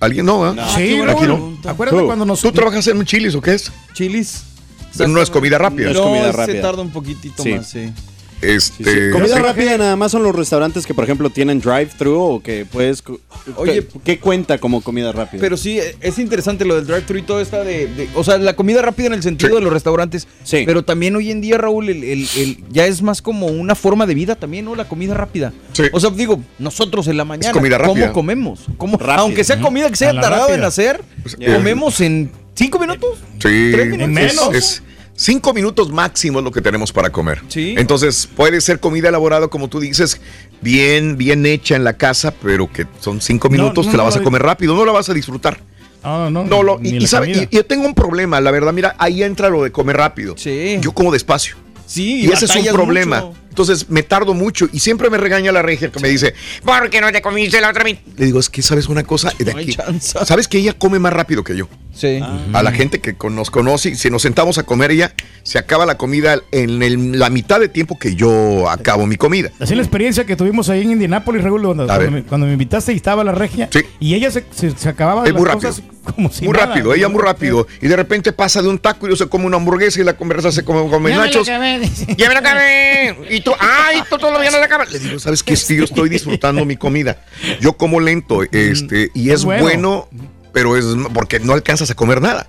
[0.00, 0.44] ¿Alguien no?
[0.44, 0.54] ah?
[0.76, 1.28] sí, Aquí Raúl.
[1.62, 1.70] no.
[1.70, 2.06] Acuérdate Tú.
[2.06, 2.40] cuando nos.
[2.40, 3.72] ¿Tú trabajas en un chilis o qué es?
[3.94, 4.42] Chilis.
[4.96, 5.92] Pero no es comida rápida.
[5.92, 6.62] No, comida se rápida.
[6.62, 7.50] tarda un poquito Sí.
[7.54, 7.92] más, sí.
[8.42, 9.10] Este.
[9.10, 9.42] Comida sí.
[9.42, 13.02] rápida nada más son los restaurantes que, por ejemplo, tienen drive-thru o que puedes...
[13.56, 15.40] Oye, ¿qué, cuenta como comida rápida?
[15.40, 18.54] Pero sí, es interesante lo del drive-thru y todo esta de, de- O sea, la
[18.54, 20.28] comida rápida en el sentido de los restaurantes.
[20.44, 20.64] Sí.
[20.66, 24.06] Pero también hoy en día, Raúl, el, el- el- ya es más como una forma
[24.06, 24.74] de vida también, ¿no?
[24.74, 25.52] La comida rápida.
[25.72, 25.84] Sí.
[25.92, 27.52] O sea, digo, nosotros en la mañana.
[27.52, 28.06] comida rápida.
[28.08, 28.60] ¿Cómo comemos?
[28.76, 29.16] ¿Cómo- Rápida.
[29.22, 31.00] aunque sea comida que se A haya la tardado en hacer,
[31.40, 33.18] eh, comemos en cinco minutos.
[33.38, 34.08] Sí, Tres minutos.
[34.10, 34.54] menos.
[34.54, 34.82] Es
[35.16, 37.42] cinco minutos máximo es lo que tenemos para comer.
[37.48, 37.74] Sí.
[37.76, 40.20] Entonces puede ser comida elaborada, como tú dices,
[40.60, 44.08] bien, bien hecha en la casa, pero que son cinco minutos, no, te la no,
[44.08, 45.60] vas a comer rápido, no la vas a disfrutar.
[46.04, 48.72] No, no, No, lo, y, y sabe- y- y yo tengo un problema, la verdad,
[48.72, 50.34] mira, ahí entra lo de comer rápido.
[50.36, 50.78] Sí.
[50.80, 51.56] Yo como despacio.
[51.86, 53.20] Sí, Y, ese es un problema.
[53.22, 53.38] mucho.
[53.56, 57.00] Entonces me tardo mucho y siempre me regaña la regia que me dice, ¿por qué
[57.00, 58.02] no te comiste la otra mitad?
[58.18, 60.98] Le digo, es que sabes una cosa, de No hay aquí, sabes que ella come
[60.98, 61.66] más rápido que yo.
[61.94, 62.20] Sí.
[62.52, 65.96] A la gente que nos conoce, si nos sentamos a comer ella, se acaba la
[65.96, 69.50] comida en el- la mitad de tiempo que yo acabo mi comida.
[69.58, 72.92] Así la experiencia que tuvimos ahí en Indianápolis, Raúl, cuando, cuando me, cuando me invitaste
[72.92, 73.70] y estaba la regia.
[73.72, 73.80] Sí.
[74.00, 75.70] Y ella se, se- se acababa de Es muy las rápido.
[75.70, 76.66] cosas como si muy nada.
[76.66, 77.66] rápido, ella muy rápido.
[77.82, 80.16] Y de repente pasa de un taco y yo se come una hamburguesa y la
[80.16, 81.48] conversa se come la nachos.
[81.48, 82.06] acabé, dice.
[82.16, 83.16] ¡Ya me la!
[83.30, 84.02] Y tú, ¡ay!
[84.08, 84.90] Tú todavía no la acabas.
[84.90, 85.56] Le digo, ¿sabes qué?
[85.56, 87.22] Sí, yo estoy disfrutando mi comida.
[87.60, 89.62] Yo como lento, este, y es Es bueno.
[89.62, 90.08] bueno.
[90.52, 92.48] pero es porque no alcanzas a comer nada.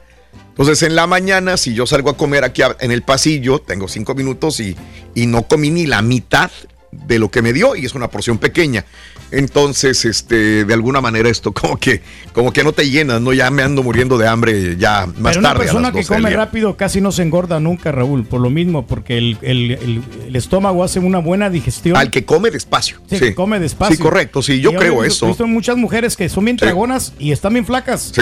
[0.50, 4.16] Entonces, en la mañana, si yo salgo a comer aquí en el pasillo, tengo cinco
[4.16, 4.76] minutos y,
[5.14, 6.50] y no comí ni la mitad
[6.92, 8.86] de lo que me dio y es una porción pequeña.
[9.32, 12.02] Entonces, este, de alguna manera esto como que,
[12.34, 13.34] como que no te llenas, ¿no?
[13.34, 15.64] Ya me ando muriendo de hambre ya más Pero una tarde.
[15.64, 18.50] a persona que 12 del come rápido casi no se engorda nunca, Raúl, por lo
[18.50, 21.98] mismo, porque el, el- el- el estómago hace una buena digestión.
[21.98, 22.98] Al que come despacio.
[23.10, 23.96] Sí, Sí, que come despacio.
[23.98, 24.42] Sí, correcto.
[24.42, 25.26] Sí, yo creo visto- eso.
[25.26, 26.66] He visto muchas mujeres que son bien Sí.
[26.66, 28.12] dragonas y están bien flacas.
[28.16, 28.22] Sí.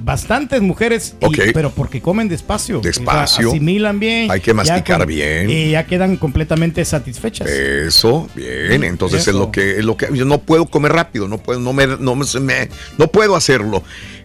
[0.00, 2.80] Bastantes mujeres, y- pero porque comen despacio.
[2.80, 3.48] Despacio.
[3.48, 4.30] O sea, asimilan bien.
[4.30, 5.48] Hay que masticar con- bien.
[5.50, 7.48] Y ya quedan completamente satisfechas.
[7.48, 8.84] Eso, bien.
[8.84, 9.30] Entonces Eso.
[9.30, 11.86] es lo que es lo que yo no puedo comer rápido, no puedo, no me,
[11.86, 13.82] no me- no puedo hacerlo.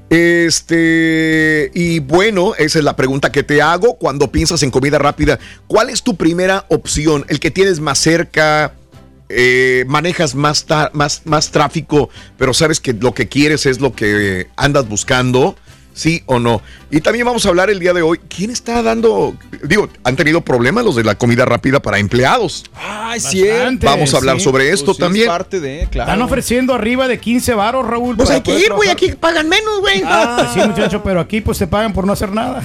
[0.09, 5.39] Este, y bueno, esa es la pregunta que te hago cuando piensas en comida rápida.
[5.67, 7.25] ¿Cuál es tu primera opción?
[7.29, 8.73] ¿El que tienes más cerca?
[9.33, 14.47] Eh, manejas más, más, más tráfico, pero sabes que lo que quieres es lo que
[14.55, 15.55] andas buscando,
[15.93, 16.61] sí o no.
[16.89, 18.19] Y también vamos a hablar el día de hoy.
[18.29, 19.35] ¿Quién está dando?
[19.63, 22.65] Digo, han tenido problemas los de la comida rápida para empleados.
[22.75, 24.43] Ay, Bastante, Vamos a hablar sí.
[24.43, 25.27] sobre esto Pues sí, es también.
[25.27, 26.09] parte de, claro.
[26.11, 28.15] Están ofreciendo arriba de 15 varos, Raúl.
[28.17, 30.01] Pues hay que ir, güey, aquí pagan menos, güey.
[30.01, 32.61] Pues sí, muchacho, pero aquí pues te pagan por no hacer nada.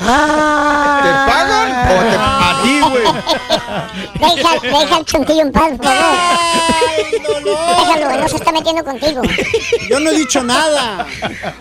[0.00, 1.00] Ah.
[1.02, 1.96] ¿Te pagan?
[1.96, 2.29] ¿O te-
[2.90, 3.02] güey?
[4.20, 6.18] Deja, deja el chuntillo en paz, por favor.
[7.44, 9.22] Déjalo, no se está metiendo contigo.
[9.88, 11.06] Yo no he dicho nada.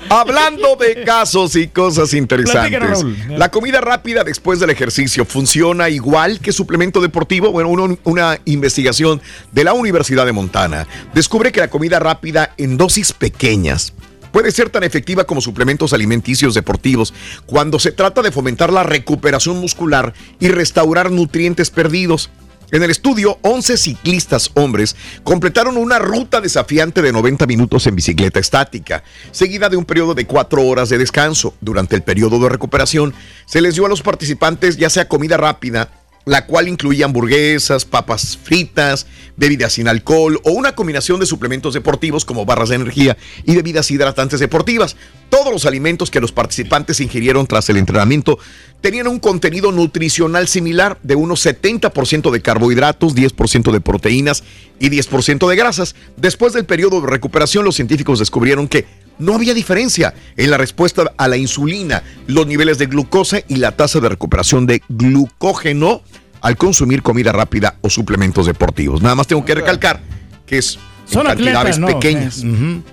[0.09, 3.03] Hablando de casos y cosas interesantes.
[3.29, 7.51] La comida rápida después del ejercicio funciona igual que suplemento deportivo.
[7.51, 12.77] Bueno, uno- una investigación de la Universidad de Montana descubre que la comida rápida en
[12.77, 13.93] dosis pequeñas
[14.31, 17.13] puede ser tan efectiva como suplementos alimenticios deportivos
[17.45, 22.29] cuando se trata de fomentar la recuperación muscular y restaurar nutrientes perdidos.
[22.71, 28.39] En el estudio, 11 ciclistas hombres completaron una ruta desafiante de 90 minutos en bicicleta
[28.39, 31.55] estática, seguida de un periodo de 4 horas de descanso.
[31.61, 33.15] Durante el periodo de recuperación,
[33.47, 35.89] se les dio a los participantes ya sea comida rápida,
[36.29, 42.23] la cual incluía hamburguesas, papas fritas, bebidas sin alcohol o una combinación de suplementos deportivos
[42.23, 44.95] como barras de energía y bebidas hidratantes deportivas.
[45.31, 48.37] Todos los alimentos que los participantes ingirieron tras el entrenamiento
[48.79, 54.43] tenían un contenido nutricional similar de unos 70% de carbohidratos, 10% de proteínas
[54.79, 55.95] y 10% de grasas.
[56.15, 58.85] Después del periodo de recuperación, los científicos descubrieron que
[59.17, 63.73] no había diferencia en la respuesta a la insulina, los niveles de glucosa y la
[63.73, 66.03] tasa de recuperación de glucógeno
[66.41, 69.01] al consumir comida rápida o suplementos deportivos.
[69.01, 70.01] Nada más tengo que recalcar
[70.45, 71.87] que es Son cantidades atletas, ¿no?
[71.87, 72.43] pequeñas.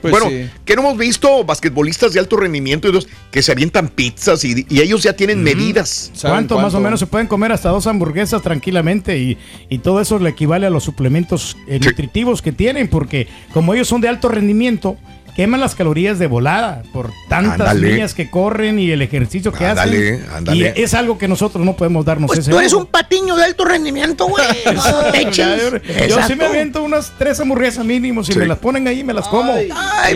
[0.01, 0.49] Pues bueno, sí.
[0.65, 4.67] que no hemos visto basquetbolistas de alto rendimiento y dos que se avientan pizzas y,
[4.69, 6.13] y ellos ya tienen medidas.
[6.21, 10.19] ¿Cuánto, más o menos se pueden comer hasta dos hamburguesas tranquilamente y, y todo eso
[10.19, 14.29] le equivale a los suplementos eh, nutritivos que tienen porque como ellos son de alto
[14.29, 14.97] rendimiento
[15.37, 20.15] queman las calorías de volada por tantas millas que corren y el ejercicio que Ándale,
[20.15, 20.73] hacen ándale.
[20.75, 23.45] y es algo que nosotros no podemos darnos Pues ese tú eres un patiño de
[23.45, 24.45] alto rendimiento, güey.
[24.75, 26.09] No te Yo, eches.
[26.09, 28.25] yo sí me aviento unas tres hamburguesas mínimo.
[28.25, 28.39] Si Sí.
[28.39, 29.53] me las ponen ahí, me las como.
[29.53, 29.69] Ay,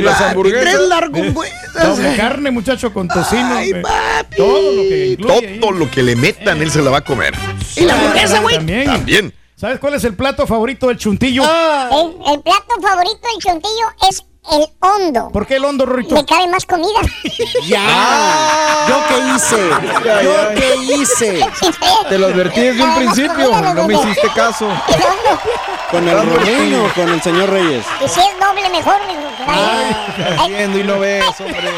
[0.03, 1.97] papi, tres largongüetas.
[1.97, 3.55] Doble carne, muchacho, con tocino.
[3.57, 4.37] Ay, me- papi.
[4.37, 5.61] Todo lo que incluye ahí.
[5.61, 7.35] Todo lo que le metan, él se la va a comer.
[7.77, 8.57] Y la hamburguesa, güey.
[8.57, 8.85] También.
[8.87, 9.35] También.
[9.57, 11.43] ¿Sabes cuál es el plato favorito del chuntillo?
[11.43, 15.31] El, el plato favorito del chuntillo es el hondo.
[15.33, 16.15] ¿Por qué el hondo, Rorito?
[16.15, 17.01] Le cabe más comida.
[17.67, 18.87] ¡Ya!
[18.89, 19.71] ¿Yo qué hice?
[20.25, 21.47] ¿Yo qué hice?
[22.09, 24.69] Te lo advertí desde un principio, no me hiciste caso.
[25.91, 27.85] ¿Con el Romino o con el señor Reyes?
[28.05, 28.97] Y si es doble, mejor.
[30.19, 31.71] Estás viendo y no ves, hombre.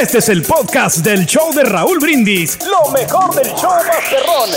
[0.00, 2.58] Este es el podcast del show de Raúl Brindis.
[2.64, 4.50] Lo mejor del show Masterrón.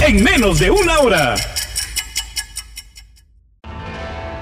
[0.00, 1.34] En menos de una hora.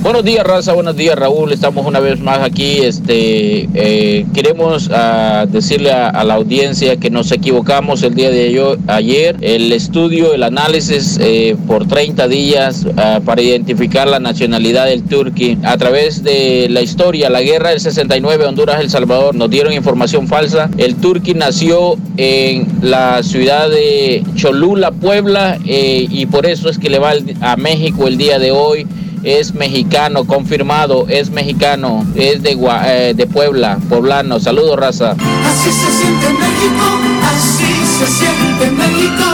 [0.00, 0.72] Buenos días, raza.
[0.74, 1.52] Buenos días, Raúl.
[1.52, 2.78] Estamos una vez más aquí.
[2.78, 8.78] Este, eh, queremos ah, decirle a, la audiencia que nos equivocamos el día de ayo-
[8.86, 9.36] ayer.
[9.40, 15.58] El estudio, el análisis eh, por 30 días ah, para identificar la nacionalidad del turqui
[15.64, 20.28] a través de la historia, la guerra del 69, Honduras, El Salvador, nos dieron información
[20.28, 20.70] falsa.
[20.78, 26.88] El turqui nació en la ciudad de Cholula, Puebla, eh, y por eso es que
[26.88, 28.86] le va a México el día de hoy
[29.28, 34.40] es mexicano, confirmado, es mexicano, es de, eh, de Puebla, poblano.
[34.40, 35.10] Saludos, raza.
[35.12, 36.86] Así se siente México,
[37.22, 39.24] así se siente México.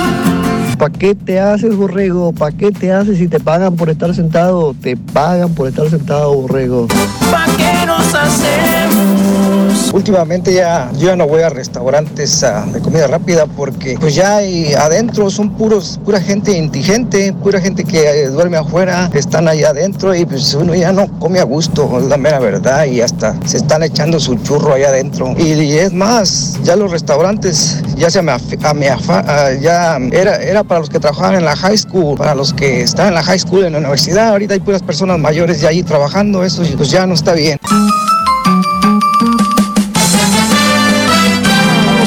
[0.79, 2.33] ¿Para qué te haces, borrego?
[2.33, 4.75] ¿Para qué te haces si te pagan por estar sentado?
[4.83, 6.89] Te pagan por estar sentado, borrego.
[7.31, 9.74] ¿Pa' qué nos hacemos?
[9.93, 14.39] Últimamente ya yo no voy a restaurantes ah, de comida rápida porque pues ya
[14.79, 20.15] adentro son puros pura gente indigente, pura gente que eh, duerme afuera, están ahí adentro
[20.15, 23.59] y pues uno ya no come a gusto, es la mera verdad y hasta se
[23.59, 25.35] están echando su churro allá adentro.
[25.39, 30.91] Y, es más, ya los restaurantes ya se me, a- ya era era para los
[30.91, 33.73] que trabajaban en la high school, para los que están en la high school en
[33.73, 37.33] la universidad, ahorita hay puras personas mayores ya ahí trabajando, eso pues ya no está
[37.35, 37.59] bien.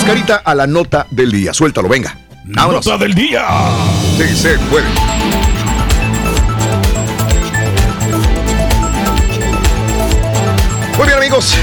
[0.07, 1.53] Carita, a la nota del día.
[1.53, 2.17] Suéltalo, venga.
[2.45, 2.85] Vámonos.
[2.85, 3.45] Nota del día.
[4.17, 4.85] Sí, se puede.
[10.97, 11.53] Muy bien, amigos.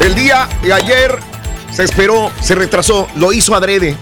[0.00, 1.18] El día de ayer
[1.70, 3.94] se esperó, se retrasó, lo hizo adrede.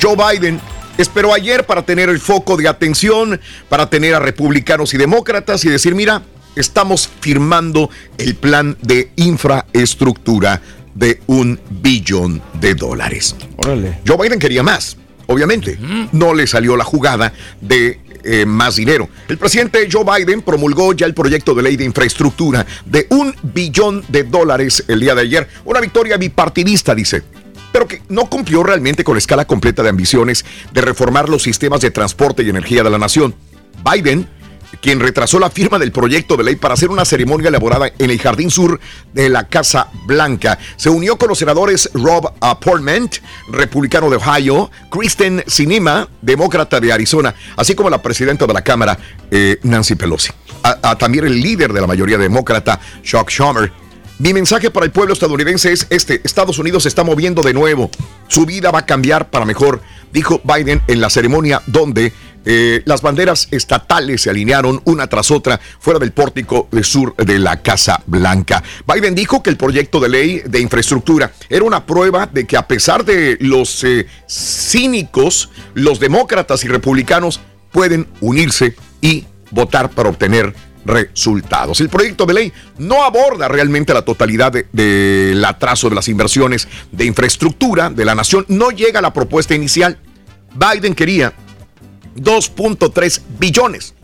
[0.00, 0.60] Joe Biden
[0.98, 5.70] esperó ayer para tener el foco de atención, para tener a republicanos y demócratas y
[5.70, 6.22] decir, mira,
[6.54, 10.62] estamos firmando el plan de infraestructura
[10.94, 13.34] de un billón de dólares.
[13.56, 13.98] Órale.
[14.06, 15.78] Joe Biden quería más, obviamente.
[16.12, 19.08] No le salió la jugada de eh, más dinero.
[19.28, 24.04] El presidente Joe Biden promulgó ya el proyecto de ley de infraestructura de un billón
[24.08, 25.48] de dólares el día de ayer.
[25.64, 27.22] Una victoria bipartidista, dice
[27.72, 31.80] pero que no cumplió realmente con la escala completa de ambiciones de reformar los sistemas
[31.80, 33.34] de transporte y energía de la nación.
[33.90, 34.28] Biden
[34.80, 38.18] quien retrasó la firma del proyecto de ley para hacer una ceremonia elaborada en el
[38.18, 38.80] Jardín Sur
[39.12, 40.58] de la Casa Blanca.
[40.76, 43.10] Se unió con los senadores Rob Portman,
[43.50, 48.98] republicano de Ohio, Kristen Sinema, demócrata de Arizona, así como la presidenta de la Cámara,
[49.30, 50.30] eh, Nancy Pelosi.
[50.62, 53.72] A también el líder de la mayoría demócrata, Chuck Schumer.
[54.22, 57.90] Mi mensaje para el pueblo estadounidense es este, Estados Unidos se está moviendo de nuevo,
[58.28, 62.12] su vida va a cambiar para mejor, dijo Biden en la ceremonia donde
[62.44, 67.62] eh, las banderas estatales se alinearon una tras otra fuera del pórtico sur de la
[67.62, 68.62] Casa Blanca.
[68.92, 72.66] Biden dijo que el proyecto de ley de infraestructura era una prueba de que a
[72.66, 77.40] pesar de los eh, cínicos, los demócratas y republicanos
[77.70, 81.80] pueden unirse y votar para obtener resultados.
[81.80, 86.08] El proyecto de ley no aborda realmente la totalidad del de, del atraso de las
[86.08, 89.98] inversiones de infraestructura de la nación, no llega a la propuesta inicial.
[90.54, 91.32] Biden quería
[92.16, 93.94] 2.3 billones.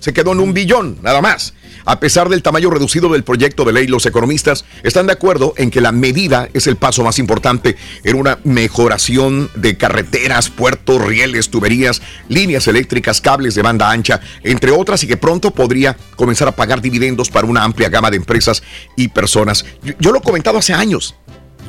[0.00, 1.54] Se quedó en un billón, nada más.
[1.84, 5.70] A pesar del tamaño reducido del proyecto de ley, los economistas están de acuerdo en
[5.70, 11.50] que la medida es el paso más importante en una mejoración de carreteras, puertos, rieles,
[11.50, 16.56] tuberías, líneas eléctricas, cables de banda ancha, entre otras, y que pronto podría comenzar a
[16.56, 18.62] pagar dividendos para una amplia gama de empresas
[18.96, 19.64] y personas.
[19.98, 21.16] Yo, lo he comentado hace años,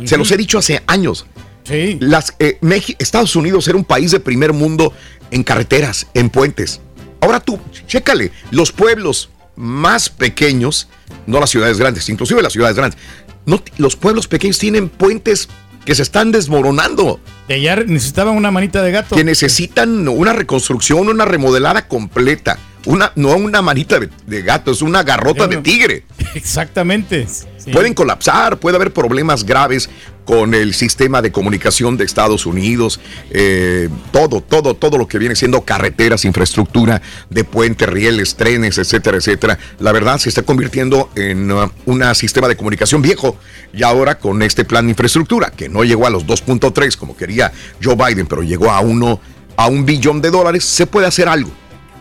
[0.05, 1.25] se los he dicho hace años.
[1.63, 1.97] Sí.
[1.99, 2.59] Las, eh,
[2.99, 4.93] Estados Unidos era un país de primer mundo
[5.31, 6.81] en carreteras, en puentes.
[7.21, 10.87] Ahora tú, chécale, los pueblos más pequeños,
[11.25, 12.99] no las ciudades grandes, inclusive las ciudades grandes,
[13.45, 15.47] no, los pueblos pequeños tienen puentes
[15.85, 17.19] que se están desmoronando.
[17.47, 19.15] De allá necesitaban una manita de gato.
[19.15, 22.57] Que necesitan una reconstrucción, una remodelada completa.
[22.85, 26.05] Una, no una manita de, de gato, es una garrota de tigre.
[26.35, 27.27] Exactamente.
[27.27, 27.71] Sí.
[27.71, 29.89] Pueden colapsar, puede haber problemas graves
[30.25, 35.35] con el sistema de comunicación de Estados Unidos, eh, todo, todo, todo lo que viene
[35.35, 39.59] siendo carreteras, infraestructura de puentes, rieles, trenes, etcétera, etcétera.
[39.79, 43.37] La verdad se está convirtiendo en uh, un sistema de comunicación viejo
[43.73, 47.51] y ahora con este plan de infraestructura que no llegó a los 2.3 como quería
[47.83, 49.19] Joe Biden, pero llegó a uno
[49.55, 51.51] a un billón de dólares, se puede hacer algo.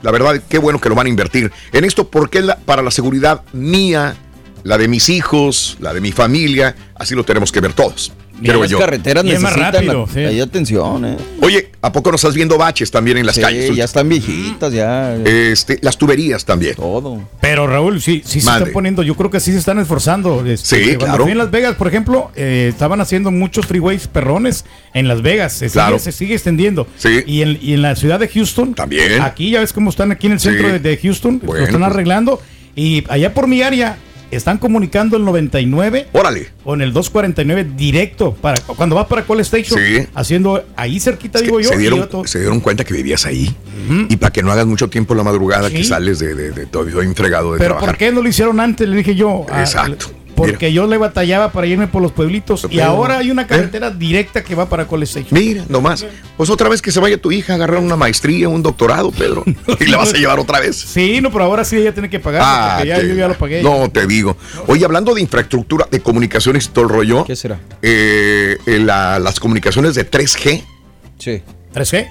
[0.03, 2.83] La verdad, qué bueno que lo van a invertir en esto porque es la, para
[2.83, 4.17] la seguridad mía,
[4.65, 8.13] la de mis hijos, la de mi familia, así lo tenemos que ver todos.
[8.51, 8.79] Creo las yo.
[8.79, 10.21] carreteras necesitan rápido, la, sí.
[10.21, 11.05] hay atención.
[11.05, 11.17] Eh.
[11.41, 13.75] Oye, ¿a poco no estás viendo baches también en las sí, calles?
[13.75, 15.15] ya están viejitas, ya.
[15.17, 16.75] Este, las tuberías también.
[16.75, 17.29] Todo.
[17.41, 20.45] Pero Raúl, sí, sí se están poniendo, yo creo que sí se están esforzando.
[20.47, 21.29] Este, sí, claro.
[21.29, 24.65] en Las Vegas, por ejemplo, eh, estaban haciendo muchos freeways perrones
[24.95, 25.53] en Las Vegas.
[25.53, 25.99] Se, claro.
[25.99, 26.87] sigue, se sigue extendiendo.
[26.97, 27.23] Sí.
[27.27, 28.75] Y en, y en, la ciudad de Houston.
[28.75, 29.21] También.
[29.21, 30.73] Aquí ya ves cómo están aquí en el centro sí.
[30.73, 31.41] de, de, Houston.
[31.41, 31.93] Bueno, lo están pues.
[31.93, 32.41] arreglando.
[32.75, 33.99] Y allá por mi área
[34.33, 36.49] están comunicando el 99 Órale.
[36.65, 40.07] con el 249 directo para cuando vas para Call Station sí.
[40.15, 43.55] haciendo ahí cerquita es digo yo se dieron, se dieron, cuenta que vivías ahí
[43.89, 44.07] uh -huh.
[44.09, 45.77] y para que no hagas mucho tiempo en la madrugada sí.
[45.77, 47.91] que sales de, de, de todo entregado de pero trabajar.
[47.91, 48.89] ¿por qué no lo hicieron antes?
[48.89, 49.47] Le dije yo.
[49.59, 50.07] Exacto.
[50.11, 50.83] A, porque Mira.
[50.83, 53.95] yo le batallaba para irme por los pueblitos Pero, y ahora hay una carretera ¿eh?
[53.97, 55.29] directa que va para Station.
[55.31, 56.05] Mira, nomás.
[56.37, 59.45] Pues otra vez que se vaya tu hija a agarrar una maestría, un doctorado, Pedro.
[59.81, 60.77] y la vas a llevar otra vez.
[60.77, 62.43] Sí, no, pero ahora sí ella tiene que pagar.
[62.45, 63.63] Ah, porque ya, te, yo ya lo pagué.
[63.63, 64.37] No, te digo.
[64.67, 67.25] Oye, hablando de infraestructura, de comunicaciones y todo el rollo.
[67.25, 67.59] ¿Qué será?
[67.81, 70.63] Eh, la, las comunicaciones de 3G.
[71.19, 71.43] Sí.
[71.75, 72.09] ¿3G?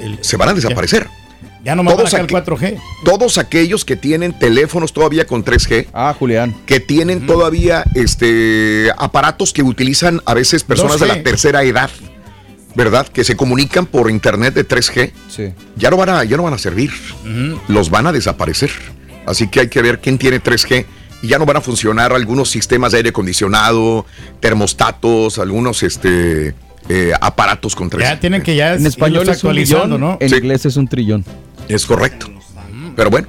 [0.00, 1.04] El, se van a desaparecer.
[1.04, 1.23] Ya.
[1.64, 2.78] Ya no me van a el 4G.
[3.04, 5.86] Todos aquellos que tienen teléfonos todavía con 3G.
[5.94, 6.54] Ah, Julián.
[6.66, 7.26] Que tienen mm.
[7.26, 11.00] todavía este, aparatos que utilizan a veces personas 2G.
[11.00, 11.90] de la tercera edad.
[12.74, 13.06] ¿Verdad?
[13.06, 15.12] Que se comunican por internet de 3G.
[15.28, 15.52] Sí.
[15.76, 16.90] Ya no van a, ya no van a servir.
[17.24, 17.60] Uh -huh.
[17.68, 18.70] Los van a desaparecer.
[19.26, 20.84] Así que hay que ver quién tiene 3G.
[21.22, 24.04] Y ya no van a funcionar algunos sistemas de aire acondicionado,
[24.40, 26.54] termostatos, algunos este,
[26.88, 28.00] eh, aparatos con 3G.
[28.00, 30.18] Ya tienen que ya en español es un trillón, ¿no?
[30.20, 30.36] En sí.
[30.36, 31.24] inglés es un trillón.
[31.68, 32.30] Es correcto.
[32.96, 33.28] Pero bueno,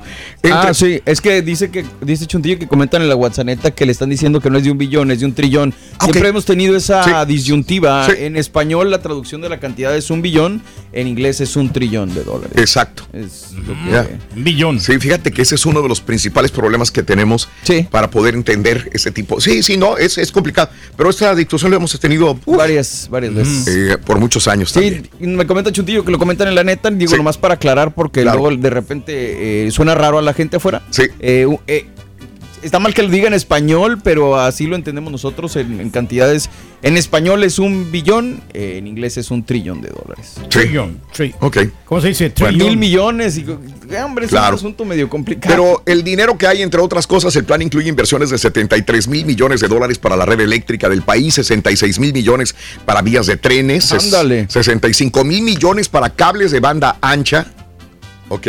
[0.52, 3.92] Ah, sí, es que dice que dice Chuntillo que comentan en la WhatsApp que le
[3.92, 5.74] están diciendo que no es de un billón, es de un trillón.
[6.02, 8.08] Siempre hemos tenido esa disyuntiva.
[8.18, 10.62] En español la traducción de la cantidad es un billón,
[10.94, 12.54] en inglés es un trillón de dólares.
[12.58, 13.04] Exacto.
[13.14, 14.08] Es lo que- Ya.
[14.36, 14.80] billón.
[14.80, 17.50] Sí, fíjate que ese es uno de los principales problemas que tenemos
[17.92, 19.40] para poder entender ese tipo.
[19.42, 20.70] Sí, sí, no, es, es complicado.
[20.98, 23.68] Pero esta discusión la hemos tenido varias, varias veces.
[23.68, 25.04] eh, por muchos años también.
[25.04, 27.94] Sí, y me comenta Chuntillo que lo comentan en la neta, digo nomás para aclarar
[27.94, 30.82] porque luego de repente eh, suena raro a la gente afuera.
[30.92, 31.04] Sí.
[31.20, 31.86] Eh, eh,
[32.64, 36.50] está mal que lo diga en español, pero así lo entendemos nosotros en, en cantidades.
[36.82, 40.36] En español es un billón, eh, en inglés es un trillón de dólares.
[40.50, 41.00] Trillón.
[41.16, 41.58] tri- Ok.
[41.86, 42.30] ¿Cómo se dice?
[42.30, 42.58] Trillón.
[42.70, 43.38] mil millones.
[43.38, 44.50] Y, eh, hombre, es Claro.
[44.54, 45.56] un asunto medio complicado.
[45.56, 49.26] Pero el dinero que hay, entre otras cosas, el plan incluye inversiones de 73 mil
[49.26, 52.56] millones de dólares para la red eléctrica del país, 66 mil millones
[52.86, 54.46] para vías de trenes, Ándale.
[54.50, 57.48] 65 mil millones para cables de banda ancha.
[58.30, 58.48] Ok.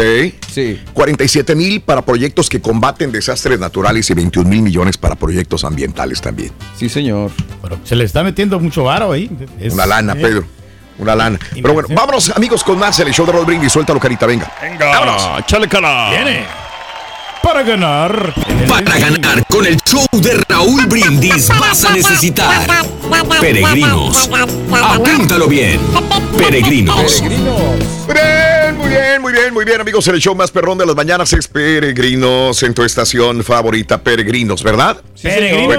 [0.52, 0.80] Sí.
[0.94, 6.20] 47 mil para proyectos que combaten desastres naturales y 21 mil millones para proyectos ambientales
[6.20, 6.50] también.
[6.78, 7.30] Sí, señor.
[7.62, 9.30] Pero se le está metiendo mucho varo ahí.
[9.60, 10.16] Es- Una lana, eh.
[10.22, 10.44] Pedro.
[10.98, 11.38] Una lana.
[11.52, 13.70] Pero bueno, vámonos, amigos, con más el show de Roll Brindis.
[13.70, 14.50] Suéltalo, carita, venga.
[14.62, 16.10] Venga, échale cara.
[16.10, 16.44] Viene.
[17.42, 18.32] Para ganar.
[18.66, 22.66] Para ganar con el show de Raúl Brindis vas a necesitar
[23.40, 24.28] peregrinos.
[24.72, 25.78] Apúntalo bien.
[26.38, 27.22] Peregrinos.
[28.66, 30.08] Bien, muy bien, muy bien, muy bien, amigos.
[30.08, 35.00] El show más perrón de las mañanas es Peregrinos en tu estación favorita, Peregrinos, ¿verdad?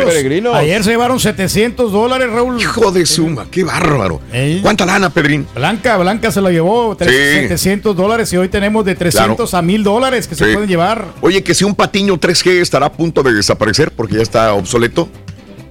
[0.05, 0.55] Peregrinos.
[0.55, 2.61] Ayer se llevaron 700 dólares, Raúl.
[2.61, 4.21] Hijo de suma, qué bárbaro.
[4.61, 5.45] ¿Cuánta lana, Pedrín?
[5.53, 7.39] Blanca, Blanca se la llevó, tres- Sí.
[7.41, 11.05] 700 dólares y hoy tenemos de 300 a 1000 dólares que se pueden llevar.
[11.19, 15.09] Oye, que si un patiño 3G estará a punto de desaparecer porque ya está obsoleto.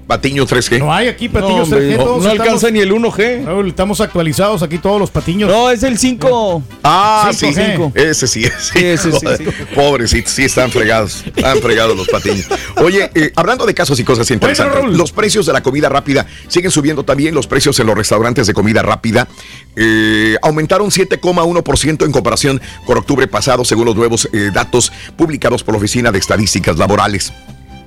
[0.06, 0.78] Patiño 3G.
[0.78, 1.96] No hay aquí patiños No, hombre, 3G.
[1.96, 3.44] no- todos no estamos- alcanza ni el 1G.
[3.44, 5.50] Raúl, estamos actualizados aquí todos los patiños.
[5.50, 6.62] No, es el 5.
[6.84, 7.92] Ah, sí, 5G.
[7.96, 9.44] Ese sí, ese ese sí, Joder, sí.
[9.74, 11.24] Pobrecitos, sí están fregados.
[11.26, 12.46] Están fregados los patiños.
[12.76, 16.70] Oye, eh, hablando de casos y cosas interesantes, los precios de la comida rápida siguen
[16.70, 17.34] subiendo también.
[17.34, 19.26] Los precios en los restaurantes de comida rápida
[19.74, 25.74] eh, aumentaron 7,1% en comparación con octubre pasado, según los nuevos eh, datos publicados por
[25.74, 27.32] la Oficina de Estadísticas Laborales.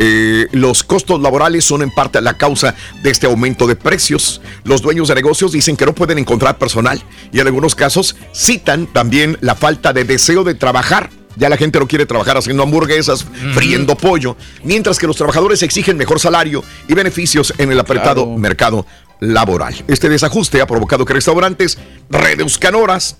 [0.01, 2.73] Eh, los costos laborales son en parte la causa
[3.03, 4.41] de este aumento de precios.
[4.63, 7.01] Los dueños de negocios dicen que no pueden encontrar personal
[7.33, 11.09] y en algunos casos citan también la falta de deseo de trabajar.
[11.35, 15.95] Ya la gente no quiere trabajar haciendo hamburguesas, friendo pollo, mientras que los trabajadores exigen
[15.97, 18.37] mejor salario y beneficios en el apretado Claro.
[18.39, 18.85] mercado
[19.19, 19.75] laboral.
[19.87, 21.77] Este desajuste ha provocado que restaurantes
[22.09, 23.17] reduzcan horas,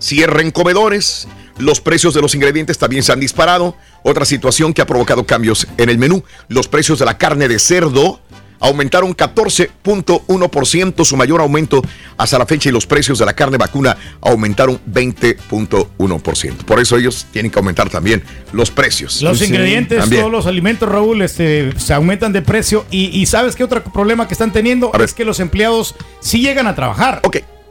[0.00, 3.76] cierren comedores, los precios de los ingredientes también se han disparado.
[4.02, 6.24] Otra situación que ha provocado cambios en el menú.
[6.48, 8.20] Los precios de la carne de cerdo
[8.60, 11.82] aumentaron 14.1%, su mayor aumento
[12.16, 16.56] hasta la fecha, y los precios de la carne vacuna aumentaron 20.1%.
[16.64, 19.20] Por eso ellos tienen que aumentar también los precios.
[19.22, 20.22] Los ingredientes, También.
[20.22, 22.86] todos los alimentos, Raúl, este, se aumentan de precio.
[22.90, 24.90] Y, y ¿sabes qué otro problema que están teniendo?
[24.94, 25.04] A ver.
[25.04, 27.20] Es que los empleados sí llegan a trabajar.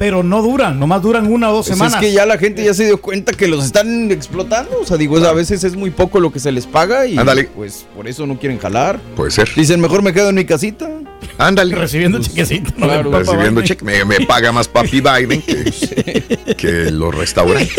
[0.04, 1.93] Pero no duran, nomás duran una o dos Pues semanas.
[1.95, 4.82] es que ya la gente ya se dio cuenta que los están explotando.
[4.82, 7.45] O sea, digo, a veces es muy poco lo que se les paga y Ándale.
[7.45, 8.99] pues por eso no quieren jalar.
[9.16, 9.49] Puede ser.
[9.56, 10.89] Dicen, mejor me quedo en mi casita.
[11.38, 11.75] Ándale.
[11.75, 12.71] Recibiendo chequecito.
[12.77, 12.88] ¿no?
[12.88, 13.11] claro.
[13.11, 13.84] Recibiendo cheque.
[13.84, 17.75] Me, me paga más papi Biden que, que los restaurantes.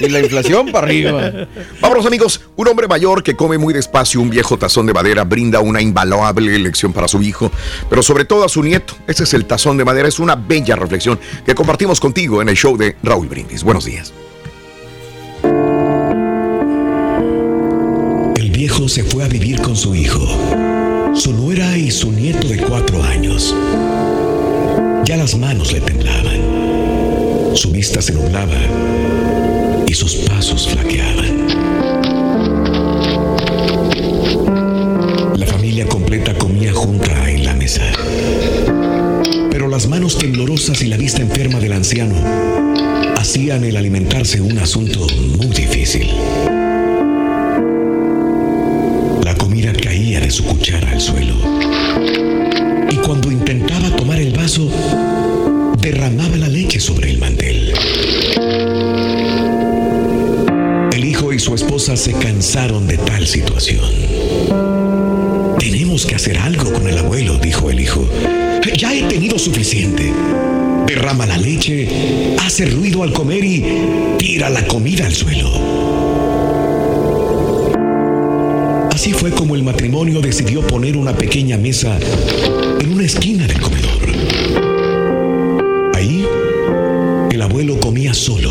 [0.00, 1.46] Y la inflación para arriba.
[1.80, 5.60] Vámonos amigos, un hombre mayor que come muy despacio un viejo tazón de madera brinda
[5.60, 7.50] una invaluable lección para su hijo,
[7.88, 8.94] pero sobre todo a su nieto.
[9.06, 12.56] Ese es el tazón de madera, es una bella reflexión que compartimos contigo en el
[12.56, 13.62] show de Raúl Brindis.
[13.62, 14.12] Buenos días.
[18.36, 20.20] El viejo se fue a vivir con su hijo,
[21.14, 23.54] su nuera y su nieto de cuatro años.
[25.04, 28.56] Ya las manos le temblaban, su vista se nublaba
[29.86, 31.46] y sus pasos flaqueaban.
[35.36, 37.82] La familia completa comía junta en la mesa.
[39.50, 42.14] Pero las manos temblorosas y la vista enferma del anciano
[43.16, 45.06] hacían el alimentarse un asunto
[45.38, 46.08] muy difícil.
[49.24, 51.34] La comida caía de su cuchara suelo.
[52.90, 54.68] Y cuando intentaba tomar el vaso,
[55.80, 57.72] derramaba la leche sobre el mantel.
[60.92, 63.84] El hijo y su esposa se cansaron de tal situación.
[65.58, 68.08] Tenemos que hacer algo con el abuelo, dijo el hijo.
[68.76, 70.12] Ya he tenido suficiente.
[70.86, 71.88] Derrama la leche,
[72.40, 73.64] hace ruido al comer y
[74.18, 75.50] tira la comida al suelo.
[79.04, 81.98] Así fue como el matrimonio decidió poner una pequeña mesa
[82.80, 84.00] en una esquina del comedor.
[85.94, 86.26] Ahí,
[87.30, 88.50] el abuelo comía solo,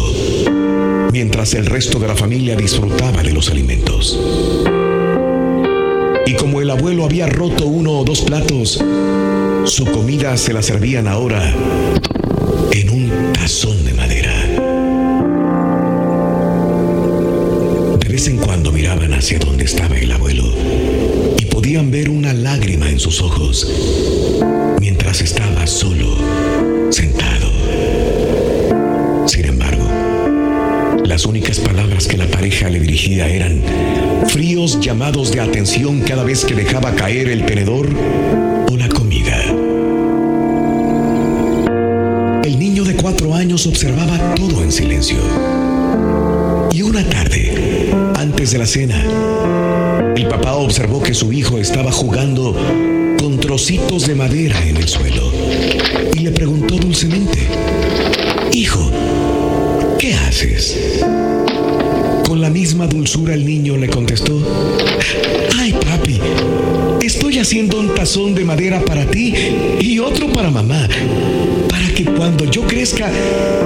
[1.11, 4.19] mientras el resto de la familia disfrutaba de los alimentos.
[6.27, 8.79] Y como el abuelo había roto uno o dos platos,
[9.63, 11.51] su comida se la servían ahora
[12.71, 14.33] en un tazón de madera.
[17.99, 20.42] De vez en cuando miraban hacia donde estaba el abuelo
[21.81, 23.67] ver una lágrima en sus ojos
[24.79, 26.15] mientras estaba solo,
[26.91, 27.49] sentado.
[29.25, 29.83] Sin embargo,
[31.03, 33.63] las únicas palabras que la pareja le dirigía eran
[34.27, 37.89] fríos llamados de atención cada vez que dejaba caer el tenedor
[38.71, 39.41] o la comida.
[42.43, 45.17] El niño de cuatro años observaba todo en silencio.
[46.73, 49.05] Y una tarde, antes de la cena,
[50.15, 52.55] el papá observó que su hijo estaba jugando
[53.19, 55.31] con trocitos de madera en el suelo
[56.15, 57.47] y le preguntó dulcemente,
[58.51, 58.89] Hijo,
[59.99, 60.99] ¿qué haces?
[62.27, 64.41] Con la misma dulzura el niño le contestó,
[65.59, 66.19] Ay papi,
[67.03, 69.31] estoy haciendo un tazón de madera para ti
[69.79, 70.89] y otro para mamá,
[71.69, 73.11] para que cuando yo crezca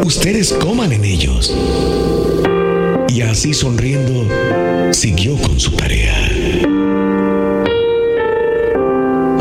[0.04, 1.56] ustedes coman en ellos.
[3.18, 4.28] Y así sonriendo,
[4.94, 6.30] siguió con su tarea.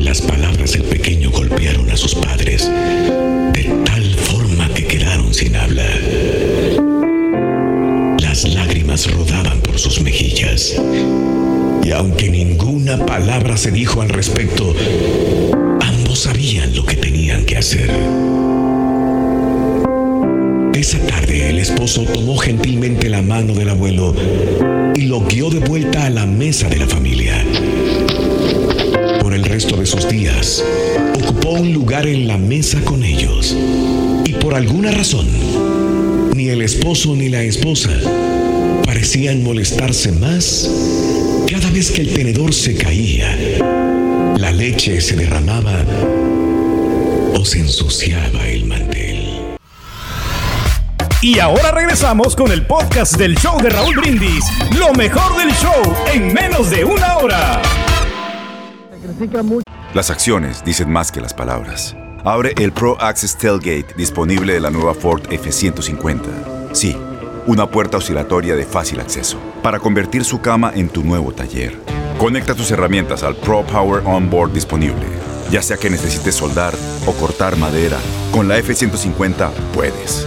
[0.01, 2.71] Las palabras del pequeño golpearon a sus padres
[3.53, 5.85] de tal forma que quedaron sin habla.
[8.19, 10.81] Las lágrimas rodaban por sus mejillas.
[11.85, 14.75] Y aunque ninguna palabra se dijo al respecto,
[15.83, 17.91] ambos sabían lo que tenían que hacer.
[20.77, 24.15] Esa tarde el esposo tomó gentilmente la mano del abuelo
[24.95, 27.43] y lo guió de vuelta a la mesa de la familia.
[29.23, 30.63] Por el resto de sus días,
[31.19, 33.57] ocupó un lugar en la mesa con ellos.
[34.27, 35.27] Y por alguna razón,
[36.35, 37.99] ni el esposo ni la esposa
[38.85, 40.71] parecían molestarse más
[41.51, 43.35] cada vez que el tenedor se caía,
[44.37, 45.87] la leche se derramaba
[47.35, 48.47] o se ensuciaba.
[51.23, 54.45] Y ahora regresamos con el podcast del show de Raúl Brindis.
[54.79, 57.63] Lo mejor del show en menos de una hora.
[59.95, 61.97] Las acciones dicen más que las palabras.
[62.23, 66.21] Abre el Pro Access Tailgate disponible de la nueva Ford F-150.
[66.73, 66.95] Sí,
[67.47, 71.79] una puerta oscilatoria de fácil acceso para convertir su cama en tu nuevo taller.
[72.19, 75.07] Conecta tus herramientas al Pro Power Onboard disponible.
[75.51, 76.75] Ya sea que necesites soldar
[77.07, 77.99] o cortar madera,
[78.33, 80.27] con la F-150 puedes.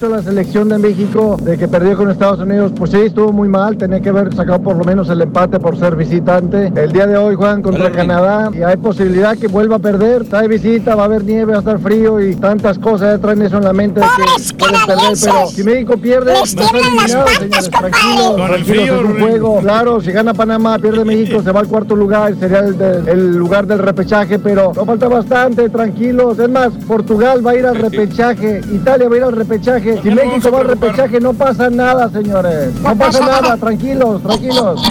[0.00, 3.76] La selección de México de que perdió con Estados Unidos, pues sí, estuvo muy mal.
[3.76, 6.72] Tenía que haber sacado por lo menos el empate por ser visitante.
[6.76, 10.22] El día de hoy juegan contra Canadá y hay posibilidad que vuelva a perder.
[10.22, 13.16] Está de visita, va a haber nieve, va a estar frío y tantas cosas.
[13.16, 15.16] Ya traen eso en la mente de que pueden perder.
[15.20, 17.68] Pero si México pierde, va a ser eliminado, señores.
[17.70, 19.58] Tranquilos, tranquilos, es un juego.
[19.62, 22.36] Claro, si gana Panamá, pierde México, se va al cuarto lugar.
[22.38, 26.38] Sería el, de- el lugar del repechaje, pero no falta bastante, tranquilos.
[26.38, 30.08] Es más, Portugal va a ir al repechaje, Italia va a ir al repechaje repechaje.
[30.08, 32.74] Si México va al repechaje, no pasa nada, señores.
[32.80, 34.82] No pasa nada, tranquilos, tranquilos.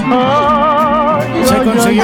[1.43, 2.03] Se consiguió.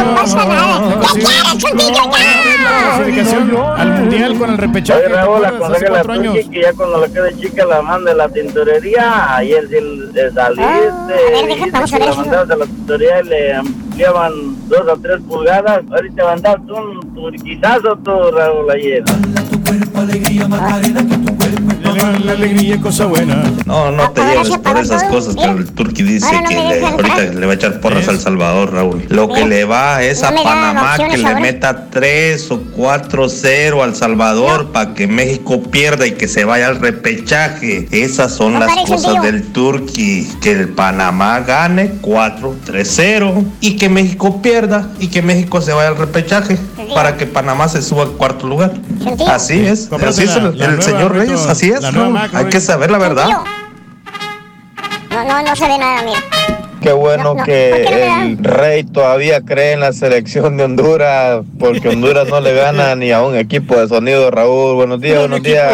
[2.63, 5.05] La clasificación al mundial con el repechaje.
[5.05, 9.35] Oye, Raúl, aconseja la que ya cuando le quede chica la mande la tintorería.
[9.35, 11.71] Ahí el, el saliste.
[11.71, 14.33] vamos a que ver la mandabas a la tintorería y le ampliaban
[14.69, 15.81] dos a tres pulgadas.
[15.91, 19.03] Ahorita mandas un turquizazo tú, Raúl, ayer.
[21.95, 23.43] La, la alegría es cosa buena.
[23.65, 27.45] No, no te lleves por esas cosas, pero el Turqui dice que le- ahorita le
[27.45, 29.05] va a echar porras al Salvador, Raúl.
[29.09, 34.71] Lo que le va es a Panamá que le meta 3 o 4-0 al Salvador
[34.71, 37.87] para que México pierda y que se vaya al repechaje.
[37.91, 40.27] Esas son las cosas del Turqui.
[40.41, 45.97] Que el Panamá gane 4-3-0 y que México pierda y que México se vaya al
[45.97, 46.57] repechaje
[46.93, 48.73] para que Panamá se suba al cuarto lugar.
[49.27, 51.81] Así es, así es el, la el nueva, señor Reyes, así es.
[51.93, 53.27] Mac, Hay que saber la verdad.
[55.09, 56.19] No, no, no se ve nada, mira.
[56.81, 59.93] Qué bueno No, no, ¿por qué no me que el rey todavía cree en la
[59.93, 64.29] selección de Honduras, porque Honduras no le gana ni a un equipo de sonido.
[64.31, 65.71] Raúl, buenos días, buenos días.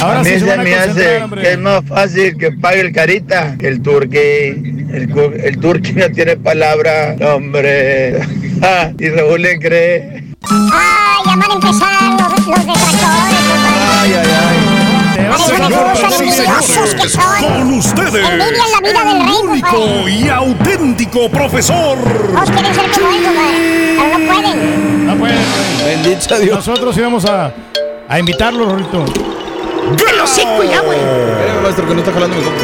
[0.00, 1.42] Ahora a mí sí se se me hace hombre.
[1.42, 4.18] que es más fácil que pague el carita que el turqui.
[4.18, 5.12] El,
[5.44, 8.20] el turqui no tiene palabra, hombre.
[8.62, 10.22] Ah, y Raúl le cree.
[10.42, 13.00] Ay, ya van a empezar los, los detractores.
[14.02, 14.90] Ay, ay, ay.
[15.46, 21.98] Señoras y señores, con ustedes, Envidian la vida del rey, el único y auténtico profesor.
[21.98, 25.06] Todos quieren ser como él, compadre, pero no pueden.
[25.06, 25.38] No pueden.
[25.84, 26.66] Bendito sea Dios.
[26.66, 27.52] Nosotros íbamos a,
[28.08, 29.04] a invitarlo, Rorito.
[29.96, 30.98] ¡Qué lo seco ya, güey!
[30.98, 32.60] Espérame, maestro, que no está jalando mi compa.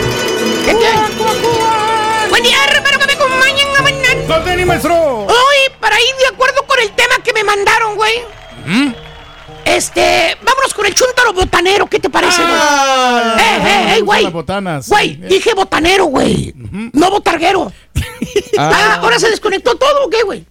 [0.65, 4.39] ¿Qué te Buen día, hermano, que me acompañen a.
[4.39, 4.95] ¡No te maestro!
[4.95, 8.13] Hoy, para ir de acuerdo con el tema que me mandaron, güey.
[8.67, 8.93] ¿Mm?
[9.65, 12.55] Este, vámonos con el chúntaro botanero, ¿qué te parece, güey?
[12.57, 14.27] Ah, ¡Eh, eh, eh, güey!
[14.87, 16.55] Güey, dije botanero, güey.
[16.93, 17.73] No botarguero.
[18.59, 20.45] Ah, ahora se desconectó todo, ¿o qué, güey?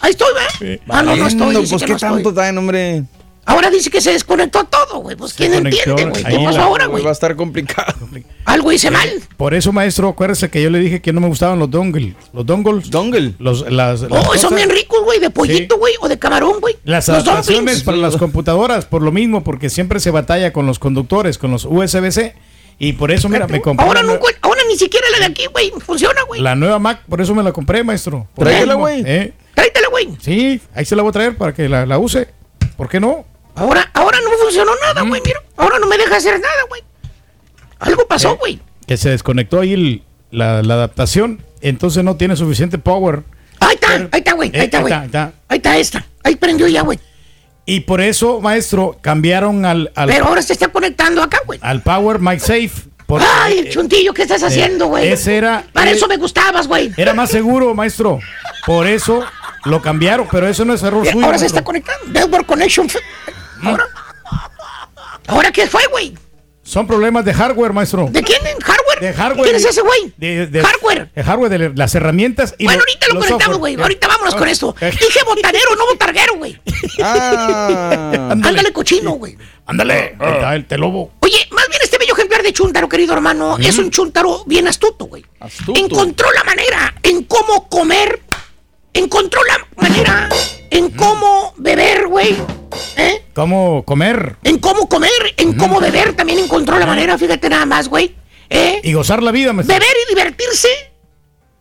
[0.00, 0.80] Ahí estoy, ¿eh?
[0.88, 1.54] Ah, no, no estoy.
[1.54, 1.98] Pues qué no estoy.
[1.98, 3.04] tanto traen, hombre.
[3.44, 5.16] Ahora dice que se desconectó todo, güey.
[5.16, 6.36] Pues quién conectó entiende, güey.
[6.38, 7.02] ¿Qué pasó ahora, güey?
[7.02, 7.92] Va a estar complicado.
[8.44, 9.08] Algo hice mal.
[9.36, 12.14] Por eso, maestro, acuérdese que yo le dije que no me gustaban los dongles.
[12.32, 12.88] Los dongles.
[12.90, 13.34] Dongle.
[13.40, 16.76] Los, las, las Oh, son bien ricos, güey, de pollito, güey, o de camarón, güey.
[16.84, 17.82] Las Los adaptaciones dumplings.
[17.82, 21.64] para las computadoras, por lo mismo, porque siempre se batalla con los conductores, con los
[21.64, 22.34] USB-C.
[22.78, 25.72] Y por eso, mira, me compré Ahora, no, ahora ni siquiera la de aquí, güey,
[25.84, 26.40] funciona, güey.
[26.40, 28.26] la nueva Mac, por eso me la compré, maestro.
[28.36, 29.02] Eso, güey.
[29.06, 29.32] ¿eh?
[29.54, 30.08] Tráetela, güey.
[30.20, 32.28] Sí, ahí se la voy a traer para que la, la use.
[32.76, 33.24] ¿Por qué no?
[33.54, 35.40] Ahora, ahora no funcionó nada, güey, mira.
[35.56, 36.82] Ahora no me deja hacer nada, güey.
[37.80, 38.06] Algo Eh.
[38.08, 38.60] pasó, güey.
[38.86, 43.22] Que se desconectó ahí el- la, la adaptación, entonces no tiene suficiente power.
[43.60, 44.92] Ahí está, ahí está, güey, Eh, ahí está, güey.
[44.92, 45.32] ahí está.
[45.48, 46.06] Ahí está esta.
[46.24, 46.98] Ahí prendió ya, güey.
[47.66, 51.60] Y por eso, maestro, cambiaron al, al, Pero ahora se está conectando acá, güey.
[51.62, 52.70] al Power MagSafe.
[53.06, 55.06] porque, Ay, el chuntillo, ¿qué estás eh, haciendo, güey?
[55.12, 56.90] ese era- Para eh, eso me gustabas, güey.
[56.96, 58.18] Era más seguro, maestro.
[58.66, 59.22] Por eso
[59.64, 61.24] lo cambiaron, pero eso no es error suyo.
[61.24, 61.58] Ahora se maestro.
[61.58, 62.06] está conectando.
[62.08, 62.88] Network Connection.
[63.62, 63.86] Ahora.
[65.28, 66.14] ¿Ahora qué fue, güey?
[66.64, 68.08] Son problemas de hardware, maestro.
[68.10, 68.40] ¿De quién?
[68.62, 69.00] ¿Hardware?
[69.00, 69.44] De hardware.
[69.44, 70.12] ¿Quién es ese güey?
[70.16, 71.10] De, de- Hardware.
[71.14, 73.74] De hardware, de las herramientas y Bueno, lo- ahorita lo conectamos, güey.
[73.80, 74.74] Ahorita vámonos con esto.
[74.80, 74.90] Eh.
[74.92, 76.60] Dije botanero, no botarguero, güey.
[77.02, 78.28] Ah.
[78.30, 79.36] Ándale, cochino, güey.
[79.66, 81.12] Ándale, ahí está el telobo.
[81.20, 85.06] Oye, más bien este bello ejemplar de chúntaro, querido hermano, es un chúntaro bien astuto,
[85.06, 85.24] güey.
[85.40, 85.78] Astuto.
[85.80, 88.20] Encontró la manera en cómo comer,
[88.92, 90.28] encontró la manera
[90.70, 92.36] en cómo beber, güey.
[92.96, 93.24] ¿Eh?
[93.34, 97.88] ¿Cómo comer En cómo comer, en cómo beber, también encontró la manera, fíjate nada más,
[97.88, 98.14] güey.
[98.50, 98.80] ¿Eh?
[98.84, 99.74] y gozar la vida, maestro?
[99.74, 100.68] Beber y divertirse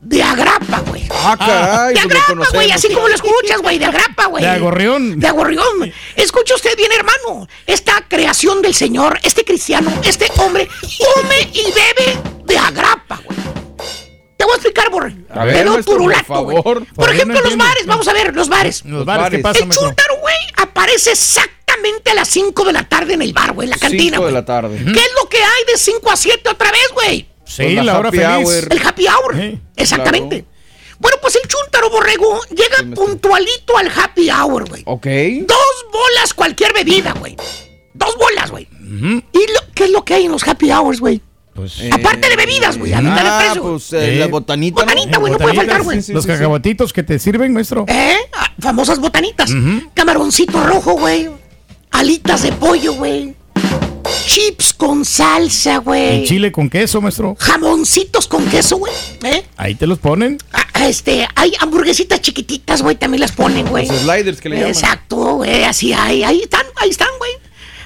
[0.01, 1.03] de agrapa, güey.
[1.11, 1.93] Ah, caray.
[1.93, 4.43] De pues agrapa, güey, así como lo escuchas, güey, de agrapa, güey.
[4.43, 5.19] De agorrión.
[5.19, 5.93] De agorrión.
[6.15, 7.47] Escucha usted bien, hermano.
[7.67, 10.67] Esta creación del Señor, este cristiano, este hombre,
[10.97, 13.40] come y bebe de agrapa, güey.
[14.41, 15.15] Te voy a explicar, Borre.
[15.29, 16.57] A ver, por turulato, güey.
[16.57, 16.83] favor.
[16.95, 18.83] Por ejemplo, no los bares, vamos a ver, los bares.
[18.85, 23.13] Los bares, ¿qué pasa, El chúntaro, güey, aparece exactamente a las 5 de la tarde
[23.13, 24.03] en el bar, güey, en la cantina.
[24.17, 24.33] Cinco de güey.
[24.33, 24.77] la tarde.
[24.83, 27.27] ¿Qué es lo que hay de 5 a 7 otra vez, güey?
[27.45, 28.47] Sí, Pues la la hora happy feliz.
[28.47, 28.67] hour.
[28.73, 29.35] El happy hour.
[29.35, 30.45] Sí, Exactamente.
[30.97, 34.81] Bueno, pues el chúntaro borrego llega Sí, puntualito al happy hour, güey.
[34.87, 35.05] Ok.
[35.45, 37.37] Dos bolas cualquier bebida, güey.
[37.93, 38.67] Dos bolas, güey.
[38.71, 41.21] ¿Y lo, qué es lo que hay en los happy hours, güey?
[41.53, 42.93] Pues, Aparte de bebidas, güey.
[42.93, 43.61] A mitad de Ah, precio.
[43.61, 43.73] güey.
[43.73, 45.19] pues eh, Eh, la botanita, botanita, ¿no?
[45.19, 45.97] güey, no puede faltar, güey.
[45.97, 46.33] sí, sí, los sí, sí.
[46.33, 47.85] cacahuatitos que te sirven, maestro.
[47.87, 48.15] ¿Eh?
[48.33, 49.51] Ah, Famosas botanitas.
[49.93, 51.29] Camaroncito rojo, güey.
[51.91, 53.35] Alitas de pollo, güey.
[54.25, 56.23] Chips con salsa, Y güey.
[56.25, 57.35] chile con queso, maestro.
[57.39, 58.93] Jamoncitos con queso, güey.
[59.23, 59.43] ¿Eh?
[59.57, 60.37] Ahí te los ponen.
[60.53, 63.87] Ah, Este, hay hamburguesitas chiquititas, güey, también las ponen, güey.
[63.87, 64.71] Los sliders que le llaman.
[64.71, 67.31] Exacto, güey, así hay, ahí están, ahí están, güey.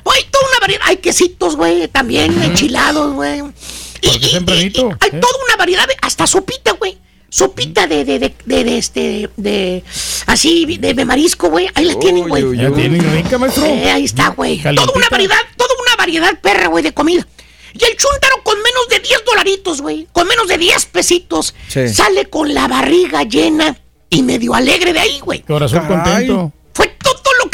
[0.05, 3.41] Güey, toda una variedad, hay quesitos, güey, también enchilados, güey.
[3.41, 4.89] ¿Por qué tempranito?
[4.99, 6.97] Hay toda una variedad, de, hasta sopita, güey.
[7.27, 9.83] Sopita de, de, de, de, de este, de,
[10.27, 11.67] así, de, de marisco, güey.
[11.73, 12.55] Ahí la tienen, güey.
[12.55, 13.65] Ya tienen rica, maestro.
[13.65, 14.57] Eh, ahí está, güey.
[14.59, 14.97] Toda Calientita.
[14.97, 17.27] una variedad, toda una variedad, perra, güey, de comida.
[17.73, 20.07] Y el chúntaro con menos de 10 dolaritos, güey.
[20.13, 21.55] Con menos de 10 pesitos.
[21.67, 21.89] Sí.
[21.89, 23.75] Sale con la barriga llena
[24.09, 25.41] y medio alegre de ahí, güey.
[25.41, 26.53] Corazón contento.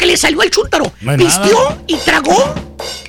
[0.02, 0.90] Que le salió al chúntaro.
[1.00, 1.82] No hay Vistió nada.
[1.86, 2.54] y tragó,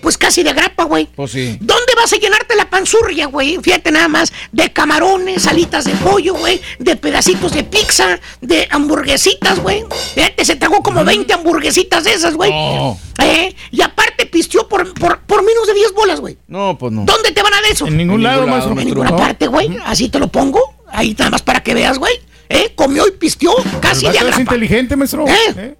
[0.03, 1.07] pues casi de grapa, güey.
[1.15, 1.57] Pues sí.
[1.59, 3.57] ¿Dónde vas a llenarte la panzurria, güey?
[3.63, 9.57] Fíjate nada más, de camarones, alitas de pollo, güey, de pedacitos de pizza, de hamburguesitas,
[9.59, 9.83] güey.
[10.13, 12.51] Fíjate, se tragó como 20 hamburguesitas de esas, güey.
[12.51, 12.99] No.
[13.23, 13.55] ¿Eh?
[13.71, 16.37] Y aparte pistió por, por, por menos de 10 bolas, güey.
[16.47, 17.05] No, pues no.
[17.05, 17.87] ¿Dónde te van a dar eso?
[17.87, 18.73] En ningún En lado, maestro.
[18.79, 19.79] En ninguna parte, güey.
[19.83, 20.61] Así te lo pongo.
[20.91, 22.13] Ahí nada más para que veas, güey.
[22.49, 22.71] ¿Eh?
[22.75, 24.41] Comió y pistió casi El de agrapa.
[24.41, 25.25] inteligente, maestro.
[25.27, 25.33] ¿Eh?
[25.57, 25.75] ¿Eh?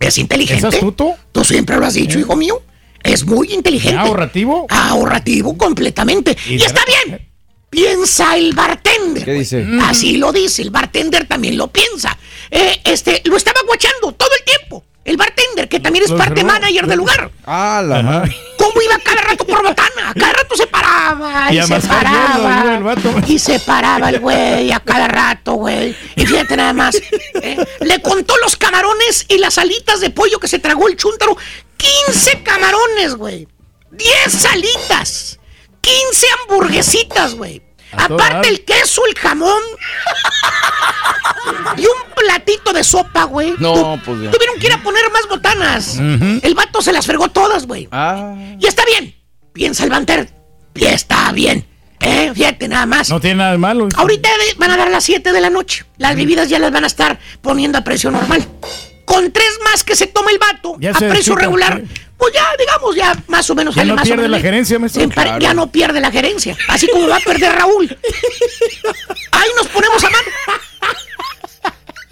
[0.00, 0.68] Es inteligente.
[0.68, 1.14] ¿Es astuto?
[1.32, 2.62] Tú siempre lo has dicho, hijo mío.
[3.02, 3.98] Es muy inteligente.
[3.98, 4.66] ¿Ahorrativo?
[4.68, 6.36] Ahorrativo completamente.
[6.48, 7.28] Y, está bien.
[7.70, 9.24] Piensa el bartender.
[9.24, 9.64] ¿Qué dice?
[9.64, 9.80] güey.
[9.80, 10.62] Así lo dice.
[10.62, 12.16] El bartender también lo piensa.
[12.50, 14.84] Eh, este, lo estaba guachando todo el tiempo.
[15.06, 17.30] El bartender, que también es parte manager del lugar.
[17.46, 18.36] Ah, la madre.
[18.58, 20.10] ¿Cómo iba cada rato por botana?
[20.10, 22.62] A cada rato se paraba y, se paraba.
[22.64, 23.14] iba el vato.
[23.28, 25.96] Y se paraba el güey a cada rato, güey.
[26.16, 26.96] Y fíjate nada más.
[27.34, 27.56] ¿eh?
[27.80, 31.36] Le contó los camarones y las alitas de pollo que se tragó el chúntaro.
[31.76, 33.46] 15 camarones, güey.
[33.92, 35.38] 10 alitas.
[35.80, 37.62] 15 hamburguesitas, güey.
[37.98, 39.62] Aparte el queso, el jamón.
[41.76, 43.54] y un platito de sopa, güey.
[43.58, 44.30] No, Tu- pues ya.
[44.30, 45.98] Tuvieron que ir a poner más botanas.
[45.98, 47.88] El vato se las fregó todas, güey.
[47.92, 48.34] Ah.
[48.58, 49.14] Y está bien.
[49.52, 50.30] Piensa el banter.
[50.74, 51.66] Y está bien.
[52.00, 53.08] Eh, fíjate nada más.
[53.08, 53.88] No tiene nada de malo.
[53.96, 54.28] Ahorita
[54.58, 55.84] van a dar las 7 de la noche.
[55.96, 58.46] Las bebidas ya las van a estar poniendo a precio normal.
[59.06, 62.02] Con tres más que se toma el vato Ya a precio regular, sí.
[62.18, 64.42] pues ya, digamos, ya más o menos Ya sale no más o pierde menos la
[64.42, 65.08] gerencia, maestro.
[65.08, 65.38] Claro.
[65.38, 66.56] Ya no pierde la gerencia.
[66.68, 67.96] Así como va a perder Raúl.
[69.32, 70.28] Ahí nos ponemos a mano.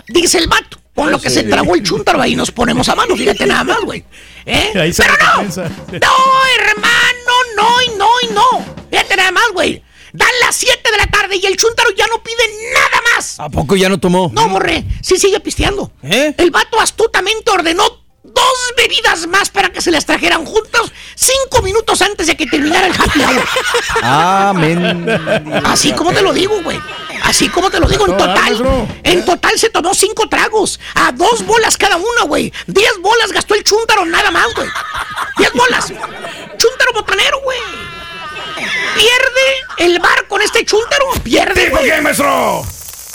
[0.08, 0.78] Dice el vato.
[0.94, 3.16] Con lo que se tragó el chúntaro, ahí nos ponemos a mano.
[3.16, 4.04] Fíjate nada más, güey.
[4.46, 4.70] ¿Eh?
[4.96, 5.42] Pero no.
[5.42, 6.14] No,
[6.60, 8.64] hermano, no y no y no.
[8.90, 9.82] Fíjate nada más, güey.
[10.14, 13.40] Dan las 7 de la tarde y el chúntaro ya no pide nada más.
[13.40, 14.30] ¿A poco ya no tomó?
[14.32, 14.84] No, borré.
[15.02, 15.90] Sí sigue pisteando.
[16.04, 16.32] ¿Eh?
[16.38, 17.82] El vato astutamente ordenó
[18.22, 22.86] dos bebidas más para que se las trajeran juntos cinco minutos antes de que terminara
[22.86, 23.44] el happy hour.
[24.02, 25.04] Ah, men.
[25.64, 26.78] Así como te lo digo, güey.
[27.24, 28.40] Así como te lo digo, en total.
[28.40, 28.86] maestro.
[29.02, 30.78] En total se tomó cinco tragos.
[30.94, 32.52] A dos bolas cada una, güey.
[32.68, 34.68] Diez bolas gastó el chúntaro nada más, güey.
[35.38, 35.86] Diez bolas.
[35.88, 37.58] Chúntaro botanero, güey.
[38.94, 39.46] Pierde
[39.78, 41.06] el bar con este chúntaro.
[41.22, 42.64] Pierde, ¿Por qué, maestro?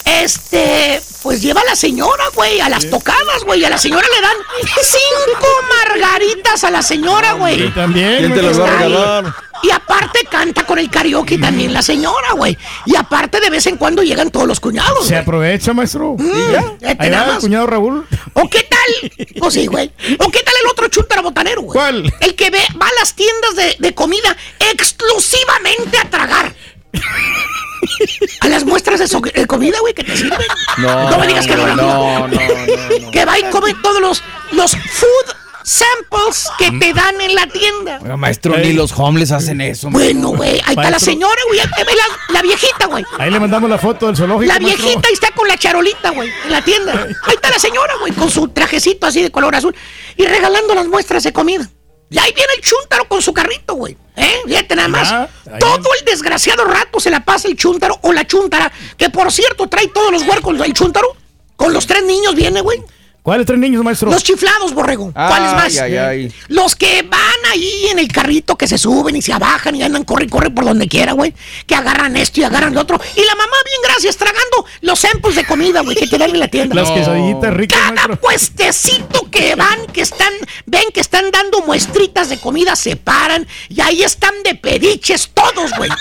[0.09, 3.63] Este, pues lleva a la señora, güey, a las tocadas, güey.
[3.63, 4.35] A la señora le dan
[4.81, 5.47] cinco
[5.77, 7.73] margaritas a la señora, Y güey.
[7.73, 8.17] también.
[8.19, 9.35] ¿Quién te las va a regalar?
[9.61, 12.57] Y aparte canta con el karaoke también la señora, güey.
[12.85, 15.05] Y aparte de vez en cuando llegan todos los cuñados.
[15.05, 16.15] Se aprovecha, maestro.
[16.17, 16.95] Mm, ya.
[16.97, 17.39] Ahí nada va el más.
[17.43, 18.07] cuñado Raúl.
[18.33, 18.79] ¿O qué tal?
[19.39, 19.91] Pues sí, güey.
[20.19, 21.73] ¿O qué tal el otro chúntaro botanero, güey?
[21.77, 22.13] ¿Cuál?
[22.21, 24.35] El que ve, va a las tiendas de, de comida
[24.71, 26.53] exclusivamente a tragar.
[28.41, 30.39] A las muestras de, so- de comida, güey, que te sirven.
[30.77, 33.11] No, No me digas que no, no, no, no, no, no.
[33.11, 37.99] Que va y come todos los, los food samples que te dan en la tienda.
[38.01, 39.89] Oiga, maestro, ni los homeless hacen eso.
[39.91, 43.05] Bueno, güey, ahí está la señora, güey, ahí te ve la, la viejita, güey.
[43.19, 44.51] Ahí le mandamos la foto del zoológico.
[44.51, 44.83] La maestro.
[44.85, 46.93] viejita ahí está con la charolita, güey, en la tienda.
[47.27, 49.75] Ahí está la señora, güey, con su trajecito así de color azul
[50.17, 51.69] y regalando las muestras de comida.
[52.09, 53.95] Y ahí viene el chúntaro con su carrito, güey.
[54.15, 54.41] ¿Eh?
[54.45, 55.29] Fíjate nada más.
[55.59, 59.67] Todo el desgraciado rato se la pasa el chúntaro o la chúntara, que por cierto
[59.67, 61.15] trae todos los huercos el chúntaro.
[61.55, 62.81] Con los tres niños viene, güey.
[63.21, 64.09] ¿Cuáles tres niños, maestro?
[64.09, 65.11] Los chiflados, borrego.
[65.11, 65.65] ¿Cuáles más?
[65.77, 66.33] Ay, ay, ay.
[66.47, 67.19] Los que van
[67.51, 70.65] ahí en el carrito, que se suben y se abajan y andan, corre, corre por
[70.65, 71.33] donde quiera, güey.
[71.67, 72.99] Que agarran esto y agarran lo otro.
[73.15, 76.39] Y la mamá, bien gracias, tragando los samples de comida, güey, que te dan en
[76.39, 76.75] la tienda.
[76.75, 78.19] Las quesadillitas ricas, Cada maestro.
[78.21, 80.33] puestecito que van, que están,
[80.65, 85.71] ven que están dando muestritas de comida, se paran y ahí están de pediches todos,
[85.77, 85.89] güey.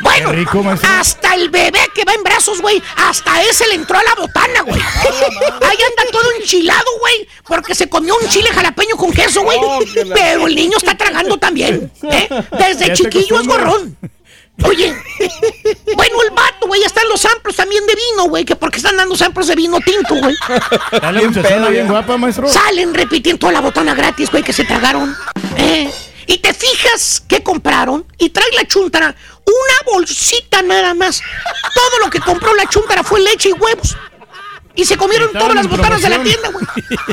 [0.00, 0.62] Bueno, rico,
[0.98, 4.60] hasta el bebé que va en brazos, güey, hasta ese le entró a la botana,
[4.62, 4.78] güey.
[4.80, 9.58] Ahí anda todo enchilado, güey, porque se comió un chile jalapeño con queso, güey.
[10.14, 12.28] Pero el niño está tragando también, ¿eh?
[12.58, 13.96] Desde chiquillo es gorrón.
[14.62, 14.94] Oye,
[15.96, 18.96] bueno, el vato, güey, ya están los samples también de vino, güey, que porque están
[18.96, 20.36] dando samples de vino tinto, güey.
[21.02, 22.46] Dale, Bien pedo, bien guapa, maestro.
[22.48, 25.14] Salen repitiendo toda la botana gratis, güey, que se tragaron.
[25.58, 25.90] ¿eh?
[26.26, 29.14] Y te fijas qué compraron y trae la chuntara
[29.44, 31.20] Una bolsita nada más.
[31.74, 33.96] Todo lo que compró la chuntara fue leche y huevos.
[34.76, 36.64] Y se comieron todas las botanas de la tienda, güey.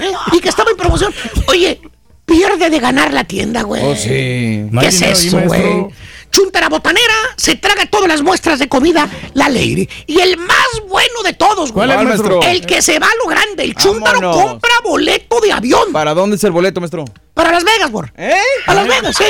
[0.02, 0.12] ¿Eh?
[0.34, 1.14] Y que estaba en promoción.
[1.48, 1.80] Oye,
[2.26, 3.84] pierde de ganar la tienda, güey.
[3.86, 4.68] Oh, sí.
[4.80, 5.88] ¿Qué es eso, güey?
[6.32, 9.88] Chuntara botanera se traga todas las muestras de comida, la Lady.
[10.08, 11.88] Y el más bueno de todos, güey.
[11.88, 12.42] ¿Cuál es, maestro?
[12.42, 13.64] El que se va a lo grande.
[13.64, 14.44] El Chuntaro Vámonos.
[14.52, 15.92] compra boleto de avión.
[15.92, 17.06] ¿Para dónde es el boleto, maestro?
[17.34, 18.10] Para Las Vegas, güey.
[18.18, 18.34] ¿Eh?
[18.66, 19.26] Para Las Vegas, sí.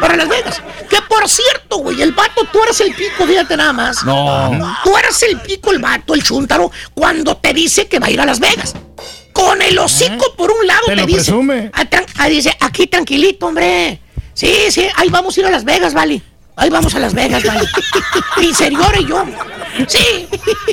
[0.00, 0.62] Para Las Vegas.
[0.88, 4.04] Que por cierto, güey, el vato, tú eres el pico, fíjate nada más.
[4.04, 4.76] No.
[4.84, 8.20] Tú eres el pico, el vato, el chúntaro, cuando te dice que va a ir
[8.20, 8.74] a Las Vegas.
[9.32, 11.16] Con el hocico por un lado Te te, lo dice.
[11.18, 11.70] presume.
[11.72, 14.00] ah, tran- ah, dice, aquí tranquilito, hombre.
[14.38, 16.22] Sí, sí, ahí vamos a ir a Las Vegas, vale.
[16.58, 17.60] Ahí vamos a Las Vegas, vale.
[18.42, 19.24] Inferior y yo.
[19.86, 20.28] Sí,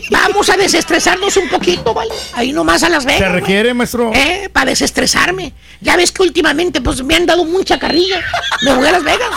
[0.10, 2.12] vamos a desestresarnos un poquito, vale.
[2.34, 3.20] Ahí nomás a Las Vegas.
[3.20, 4.12] Se requiere, maestro.
[4.12, 4.50] ¿Eh?
[4.52, 5.54] Para desestresarme.
[5.82, 8.20] Ya ves que últimamente pues me han dado mucha carrilla.
[8.64, 9.30] Me voy a Las Vegas.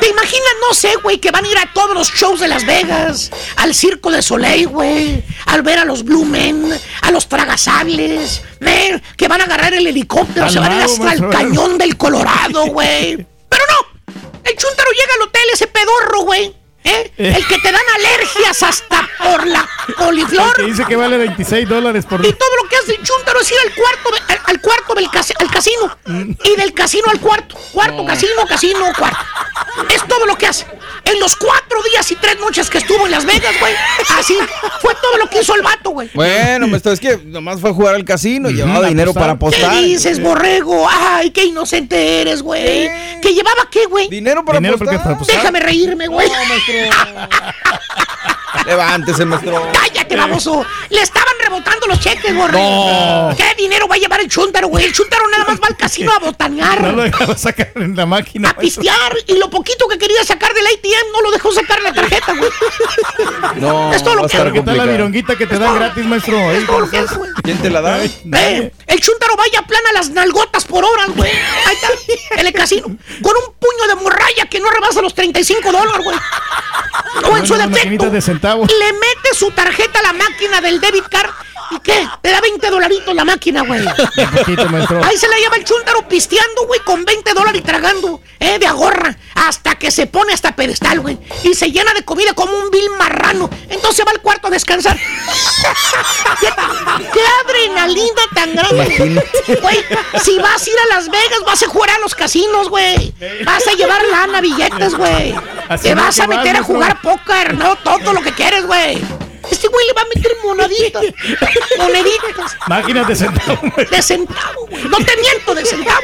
[0.00, 2.64] ¿Te imaginas, no sé, güey, que van a ir a todos los shows de Las
[2.64, 3.30] Vegas?
[3.56, 5.22] Al Circo de Soleil, güey.
[5.46, 6.72] Al ver a los Blue Men,
[7.02, 8.42] a los Tragasables.
[8.60, 11.98] Men, que van a agarrar el helicóptero, se van a ir hasta el cañón del
[11.98, 13.16] Colorado, güey.
[13.50, 13.91] Pero no.
[14.44, 16.54] El chúntaro llega al hotel, ese pedorro, güey.
[16.84, 17.12] ¿Eh?
[17.16, 20.54] El que te dan alergias hasta por la coliflor.
[20.56, 23.50] Que dice que vale 26 dólares por Y todo lo que hace el chúntaro es
[23.50, 25.96] ir al cuarto, al, al cuarto del casi- al casino.
[26.44, 27.56] Y del casino al cuarto.
[27.72, 29.18] Cuarto, casino, casino, cuarto.
[29.94, 30.66] Es todo lo que hace.
[31.04, 33.74] En los cuatro días y tres noches que estuvo en Las Vegas, güey.
[34.18, 34.36] Así
[34.80, 36.10] fue todo lo que hizo el vato, güey.
[36.14, 39.32] Bueno, maestro, es que nomás fue a jugar al casino y llevaba a dinero para
[39.32, 39.72] apostar.
[39.72, 40.86] ¿Qué dices, borrego?
[40.90, 42.90] Ay, qué inocente eres, güey.
[43.20, 44.08] ¿Que llevaba qué, güey?
[44.08, 45.02] Dinero para Dinero apostar.
[45.02, 45.36] para apostar.
[45.36, 46.28] Déjame reírme, güey.
[46.72, 46.90] creo.
[48.66, 49.70] Levántese, maestro.
[49.72, 50.64] Cállate, baboso.
[50.90, 53.30] Le estaban rebotando los cheques, borrego.
[53.30, 53.36] No.
[53.36, 54.84] ¿Qué dinero va a llevar el chúntaro, güey?
[54.84, 56.80] El chúntaro nada más va al casino a botanear.
[56.80, 58.50] No lo dejaba sacar en la máquina.
[58.50, 61.92] a pistear y lo poquito que quería sacar del ATM no lo dejó sacar la
[61.92, 62.50] tarjeta, güey.
[63.56, 64.52] No, Es todo lo que.
[64.52, 66.36] ¿Qué tal la vironguita que te dan gratis, maestro?
[66.38, 67.30] Ahí, Es todo lo que hace, güey.
[67.42, 68.02] ¿Quién te la da?
[68.04, 71.30] Eh, el chúntaro vaya plana las nalgotas por horas, güey.
[71.30, 72.86] Ahí está, en el casino.
[72.86, 76.16] Con un puño de morralla que no rebasa los 35 dólares, güey.
[77.24, 78.10] O en su defecto,
[78.42, 81.30] le mete su tarjeta a la máquina del debit card.
[81.74, 82.06] ¿Y qué?
[82.20, 83.80] Te da 20 dolaritos la máquina, güey.
[85.04, 88.66] Ahí se la lleva el chúntaro pisteando, güey, con 20 dólares y tragando, eh, de
[88.66, 91.18] agorra, hasta que se pone hasta pedestal, güey.
[91.44, 93.48] Y se llena de comida como un vil marrano.
[93.68, 94.96] Entonces va al cuarto a descansar.
[96.40, 96.48] ¿Qué,
[97.12, 99.24] qué adrenalina tan grande.
[99.60, 99.84] Güey,
[100.22, 103.14] si vas a ir a Las Vegas, vas a jugar a los casinos, güey.
[103.44, 105.34] Vas a llevar lana, billetes, güey.
[105.80, 109.00] Te vas a meter a jugar póker, no todo lo que quieres, güey.
[109.52, 111.02] Este güey le va a meter moneditas.
[111.78, 112.56] Moneditas.
[112.66, 113.60] Máquinas de centavos.
[113.90, 114.84] De centavo, güey.
[114.84, 116.00] No te miento, de centavo.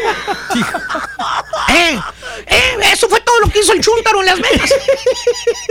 [1.69, 1.99] Eh,
[2.47, 4.71] eh, eso fue todo lo que hizo el Chuntaro en Las Vegas.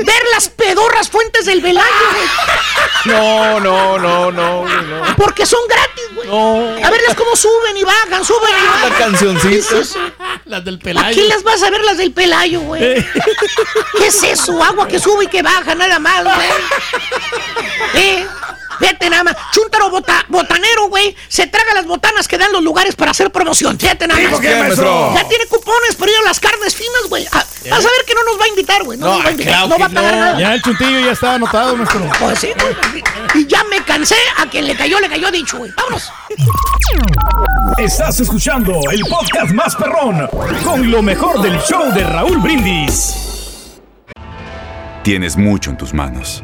[0.06, 3.16] Ver las pedorras fuentes del Velayo, güey.
[3.16, 5.16] No, no, no, no, güey, no.
[5.16, 6.28] Porque son gratis, güey.
[6.28, 6.86] No.
[6.86, 8.90] A verlas cómo suben y bajan, suben y bajan.
[8.92, 9.50] La cancioncita.
[9.50, 10.00] ¿Qué es eso?
[10.46, 11.24] Las del Aquí pelayo.
[11.28, 12.82] las vas a ver las del Pelayo, güey.
[13.98, 14.62] ¿Qué es eso?
[14.64, 16.48] Agua que sube y que baja, nada más, güey.
[17.96, 18.26] ¿Eh?
[18.80, 19.36] Fíjate nada más.
[19.52, 21.16] Chúntaro bota- botanero, güey.
[21.28, 23.80] Se traga las botanas que dan los lugares para hacer promoción.
[23.80, 24.32] Fíjate nada más.
[24.34, 25.14] ¿Por qué, maestro?
[25.16, 27.26] Ya tiene cupones para ir a las carnes finas, güey.
[27.32, 28.98] Ah, Vas a ver que no nos va a invitar, güey.
[29.00, 29.54] No, No, nos va a invitar.
[29.54, 30.20] claro no que va a pagar no.
[30.26, 30.40] nada.
[30.40, 32.08] Ya el chuntillo ya estaba anotado, maestro.
[32.20, 33.04] Pues sí, güey.
[33.34, 34.16] Y ya me cansé.
[34.38, 35.72] A quien le cayó, le cayó dicho, güey.
[35.76, 36.12] Vámonos.
[37.80, 40.28] Estás escuchando el podcast más perrón
[40.64, 43.16] con lo mejor del show de Raúl Brindis.
[45.04, 46.44] Tienes mucho en tus manos.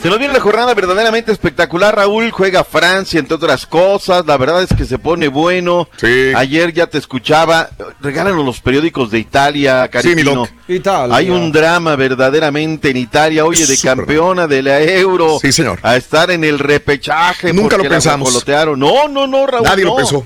[0.00, 2.30] Se nos viene la jornada verdaderamente espectacular, Raúl.
[2.30, 4.26] Juega Francia, entre otras cosas.
[4.26, 5.88] La verdad es que se pone bueno.
[6.36, 7.70] Ayer ya te escuchaba.
[8.00, 10.48] Regálanos los periódicos de Italia, Caritino.
[10.68, 11.16] Italia.
[11.16, 13.44] Hay un drama verdaderamente en Italia.
[13.44, 15.38] Oye, de campeona de la Euro.
[15.40, 15.78] Sí, señor.
[15.82, 17.52] A estar en el repechaje.
[17.52, 18.44] Nunca lo pensamos.
[18.76, 19.64] No, no, no, Raúl.
[19.64, 20.24] Nadie lo pensó.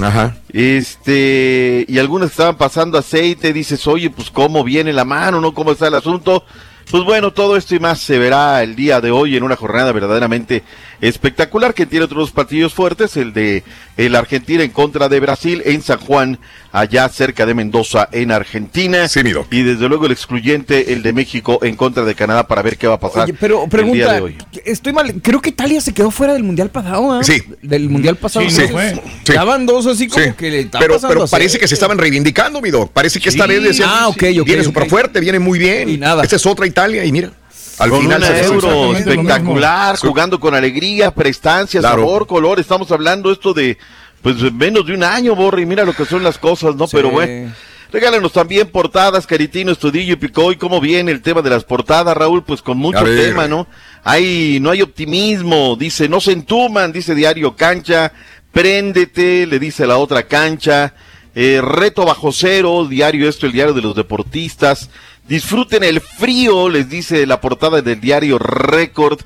[0.00, 0.36] Ajá.
[0.52, 5.52] Este, y algunos estaban pasando aceite, dices, oye, pues cómo viene la mano, ¿no?
[5.52, 6.44] ¿Cómo está el asunto?
[6.90, 9.92] Pues bueno, todo esto y más se verá el día de hoy en una jornada
[9.92, 10.62] verdaderamente
[11.02, 13.62] espectacular que tiene otros partidos fuertes, el de
[13.98, 16.38] el Argentina en contra de Brasil en San Juan,
[16.72, 19.06] allá cerca de Mendoza en Argentina.
[19.50, 22.86] y desde luego el excluyente, el de México en contra de Canadá para ver qué
[22.86, 24.38] va a pasar Oye, pero el día pregunta, de hoy.
[24.64, 27.22] estoy mal, creo que Italia se quedó fuera del mundial pasado, ¿ah?
[27.22, 27.42] Sí.
[27.62, 28.48] Del mundial pasado.
[28.48, 29.32] Sí, Entonces, sí.
[29.32, 29.38] Sí.
[29.38, 30.32] Van dos así como Sí.
[30.38, 31.60] que le pero, pasando pero parece hacer.
[31.60, 32.90] que se estaban reivindicando, mi Doc.
[32.92, 33.50] Parece que esta Sí.
[33.50, 34.64] vez decían, Ah, ok, ok, viene ok.
[34.64, 35.88] súper fuerte, viene muy bien.
[35.88, 36.22] Y nada.
[36.22, 37.32] Esta es otra Italia y mira.
[37.78, 42.02] Al con final se euro lo espectacular, jugando con alegría, prestancia, Claro.
[42.02, 42.58] sabor, color.
[42.58, 43.78] Estamos hablando esto de
[44.20, 46.88] pues menos de un año, Borre, y mira lo que son las cosas, ¿no?
[46.88, 47.52] Pero bueno.
[47.90, 50.56] Regálanos también portadas, Caritino, Estudillo y Picoy.
[50.56, 52.44] ¿Cómo viene el tema de las portadas, Raúl?
[52.44, 53.66] Pues con mucho tema, ¿no?
[54.04, 55.74] Hay, no hay optimismo.
[55.76, 58.12] Dice, no se entuman, dice Diario Cancha.
[58.52, 60.94] Préndete, le dice la otra cancha.
[61.34, 64.90] Eh, reto bajo cero, diario esto, el diario de los deportistas.
[65.28, 69.20] Disfruten el frío, les dice la portada del diario Record.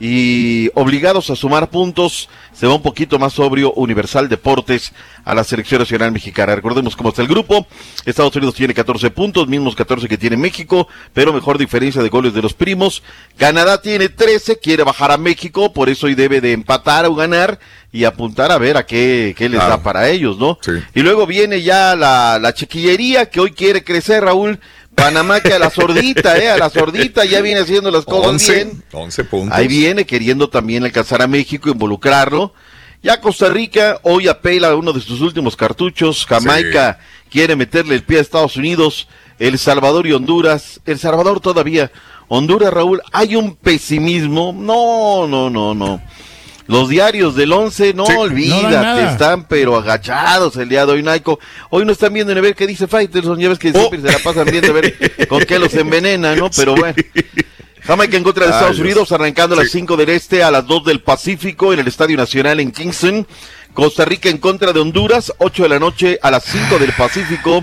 [0.00, 4.92] Y obligados a sumar puntos, se va un poquito más sobrio Universal Deportes
[5.24, 6.56] a la selección nacional mexicana.
[6.56, 7.66] Recordemos cómo está el grupo.
[8.04, 12.34] Estados Unidos tiene 14 puntos, mismos 14 que tiene México, pero mejor diferencia de goles
[12.34, 13.02] de los primos.
[13.38, 17.60] Canadá tiene 13, quiere bajar a México, por eso hoy debe de empatar o ganar
[17.92, 20.58] y apuntar a ver a qué, qué les da para ellos, ¿no?
[20.94, 24.58] Y luego viene ya la, la chiquillería que hoy quiere crecer, Raúl.
[24.94, 26.48] Panamá que a la sordita, ¿eh?
[26.48, 28.84] A la sordita ya viene haciendo las cosas 11, bien.
[28.92, 29.58] 11 puntos.
[29.58, 32.52] Ahí viene queriendo también alcanzar a México, involucrarlo.
[33.02, 36.24] Ya Costa Rica hoy apela a uno de sus últimos cartuchos.
[36.26, 36.98] Jamaica
[37.30, 39.08] quiere meterle el pie a Estados Unidos.
[39.38, 40.80] El Salvador y Honduras.
[40.86, 41.92] El Salvador todavía.
[42.28, 44.54] Honduras, Raúl, hay un pesimismo.
[44.56, 46.00] No, no, no, no.
[46.66, 48.12] Los diarios del 11, no Sí.
[48.16, 51.38] olvídate, No están pero agachados el día de hoy, Naico.
[51.70, 54.18] Hoy no están viendo ni ver qué dice Faitelson, ya ves que siempre se la
[54.18, 56.50] pasan viendo a ver con qué los envenena, ¿no?
[56.50, 56.94] Pero bueno.
[57.82, 58.84] Jamaica en contra de Ay, Estados Dios.
[58.86, 62.16] Unidos, arrancando a las 5 del Este, a las 2 del Pacífico, en el Estadio
[62.16, 63.26] Nacional en Kingston.
[63.74, 67.62] Costa Rica en contra de Honduras, 8 de la noche a las 5 del Pacífico.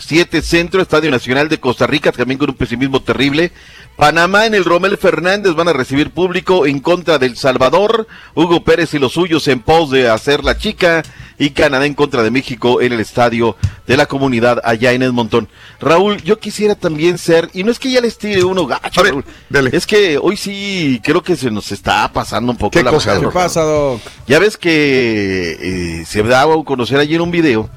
[0.00, 3.52] 7 Centro, Estadio Nacional de Costa Rica, también con un pesimismo terrible.
[3.96, 8.06] Panamá en el Romel Fernández van a recibir público en contra del Salvador.
[8.34, 11.02] Hugo Pérez y los suyos en pos de hacer la chica.
[11.38, 15.48] Y Canadá en contra de México en el estadio de la comunidad allá en Edmonton.
[15.80, 19.24] Raúl, yo quisiera también ser, y no es que ya les tire uno gacho, Raúl,
[19.72, 23.14] es que hoy sí creo que se nos está pasando un poco ¿Qué la cosa,
[23.14, 23.32] mano, Doc?
[23.32, 24.00] ¿Qué pasa, Doc?
[24.26, 27.70] ya ves que eh, se daba a conocer ayer un video,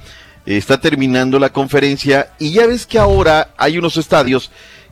[0.46, 4.52] está terminando la conferencia y ya ves que ahora hay unos estadios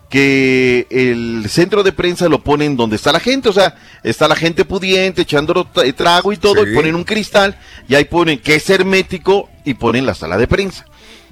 [0.09, 4.35] que el centro de prensa lo ponen donde está la gente, o sea, está la
[4.35, 6.71] gente pudiente echando tra- trago y todo, Sí.
[6.71, 10.47] y ponen un cristal y ahí ponen que es hermético y ponen la sala de
[10.47, 10.85] prensa.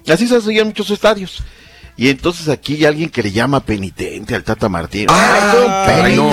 [0.07, 1.43] Así se hacía en muchos estadios.
[1.97, 5.07] Y entonces aquí hay alguien que le llama penitente al Tata Martín.
[5.09, 5.53] ¡Ah,
[5.97, 6.31] un ay, no.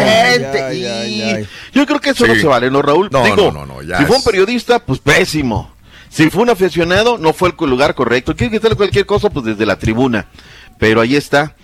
[1.75, 3.09] Yo creo que eso no se vale, ¿no, Raúl?
[3.11, 5.75] No, Digo, no, no, no, ya si fue un periodista, pues pésimo.
[6.17, 8.35] Si fue un aficionado, no fue el lugar correcto.
[8.35, 10.27] Quiere quitarle cualquier cosa, pues desde la tribuna.
[10.79, 11.55] Pero ahí está.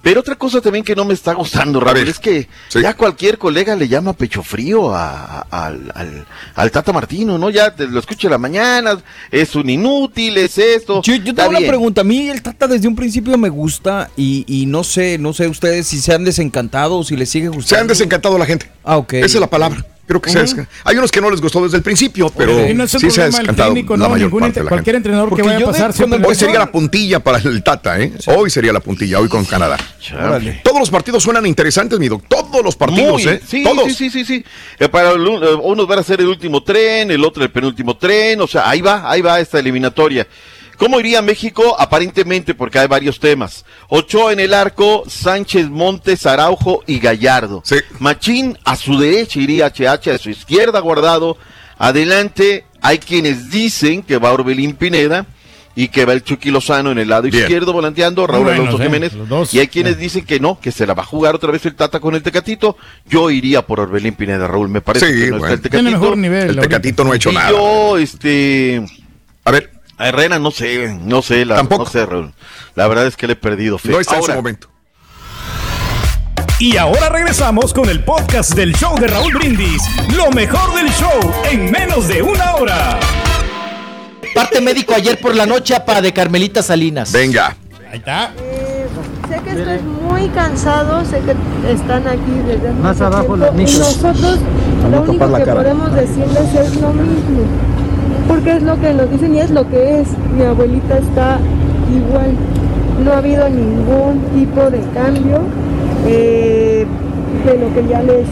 [0.00, 3.74] Pero otra cosa también que no me está gustando, Raúl, es que ya cualquier colega
[3.74, 7.50] le llama pecho frío a- a- al, al- al Tata Martino, ¿no?
[7.50, 8.96] Ya te lo escucho en la mañana,
[9.32, 11.02] es un inútil, es esto.
[11.02, 12.02] Yo, yo tengo una pregunta.
[12.02, 15.48] A mí el Tata desde un principio me gusta y, y no sé, no sé
[15.48, 17.68] ustedes si se han desencantado o si les sigue gustando.
[17.68, 18.70] Se han desencantado la gente.
[18.84, 19.14] Ah, ok.
[19.14, 19.84] Esa es la palabra.
[20.08, 20.44] Creo que se ha
[20.84, 23.10] Hay unos que no les gustó desde el principio, pero Y no es el sí
[23.10, 25.08] se ha descantado técnico, la no, mayor ningún parte de la cualquier gente.
[25.08, 28.00] entrenador que Porque vaya a de- pasar siempre Hoy sería la puntilla para el Tata,
[28.00, 28.12] ¿eh?
[28.34, 29.76] Hoy sería la puntilla, hoy con Canadá.
[30.14, 30.60] Órale.
[30.64, 32.24] Todos los partidos suenan interesantes, mi doc.
[32.26, 33.40] Todos los partidos, Muy, ¿eh?
[33.46, 33.84] Sí, Todos.
[33.84, 34.44] sí, sí, sí, sí.
[34.78, 37.96] Eh, para el eh, unos van a ser el último tren, el otro el penúltimo
[37.98, 40.26] tren, o sea, ahí va, ahí va esta eliminatoria.
[40.78, 41.76] ¿Cómo iría México?
[41.78, 43.64] Aparentemente, porque hay varios temas.
[43.88, 47.62] Ochoa en el arco, Sánchez, Montes, Araujo y Gallardo.
[47.98, 51.36] Machín a su derecha iría HH, a su izquierda guardado.
[51.78, 55.26] Adelante hay quienes dicen que va Orbelín Pineda
[55.74, 57.36] y que va el Chucky Lozano en el lado Bien.
[57.36, 59.12] izquierdo volanteando, Raúl Alonso eh, Jiménez.
[59.28, 59.54] dos.
[59.54, 61.76] Y hay quienes dicen que no, que se la va a jugar otra vez el
[61.76, 62.76] Tata con el Tecatito.
[63.08, 65.54] Yo iría por Orbelín Pineda, Raúl, me parece Sí, que no bueno.
[65.54, 66.00] está el Tiene Tecatito.
[66.00, 66.42] mejor nivel.
[66.42, 66.62] El ahorita.
[66.62, 67.50] Tecatito no ha hecho Y nada.
[67.50, 68.84] yo, este...
[69.44, 69.77] A ver.
[69.98, 71.84] A Herrera no sé, no sé, la, Tampoco.
[71.84, 72.32] no sé, Raúl.
[72.76, 73.88] La verdad es que le he perdido fe.
[73.90, 74.68] No está en Ahora, su momento.
[76.60, 79.82] Y ahora regresamos con el podcast del show de Raúl Brindis.
[80.16, 81.18] Lo mejor del show
[81.50, 82.98] en menos de una hora.
[84.34, 87.10] Parte médico ayer por la noche para de Carmelita Salinas.
[87.12, 87.56] Venga.
[87.90, 88.32] Ahí está.
[89.28, 93.54] Sé que estoy muy cansado, sé que están aquí desde hace Más abajo tiempo, las
[93.54, 93.78] y micros.
[94.02, 94.38] nosotros
[94.90, 95.54] lo único que cara.
[95.54, 97.42] podemos decirles es lo mismo,
[98.28, 100.08] porque es lo que nos dicen y es lo que es.
[100.36, 101.38] Mi abuelita está
[101.90, 102.32] igual,
[103.04, 105.40] no ha habido ningún tipo de cambio
[106.06, 106.86] eh,
[107.44, 108.26] de lo que ya les,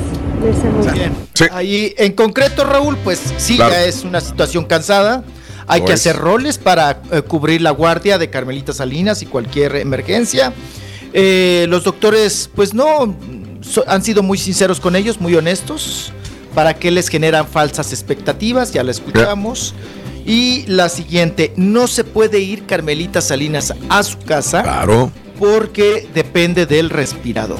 [0.44, 1.44] les hemos dicho.
[1.52, 3.72] Ahí, en concreto, Raúl, pues sí, Claro.
[3.72, 5.24] ya es una situación cansada.
[5.68, 10.52] Hay que hacer roles para eh, cubrir la guardia de Carmelita Salinas y cualquier emergencia.
[11.12, 13.16] Eh, los doctores, pues no,
[13.62, 16.12] so- han sido muy sinceros con ellos, muy honestos.
[16.56, 18.72] ¿Para qué les generan falsas expectativas?
[18.72, 19.74] Ya la escuchamos.
[20.24, 24.62] Y la siguiente, no se puede ir Carmelita Salinas a su casa.
[24.62, 25.12] Claro.
[25.38, 27.58] Porque depende del respirador.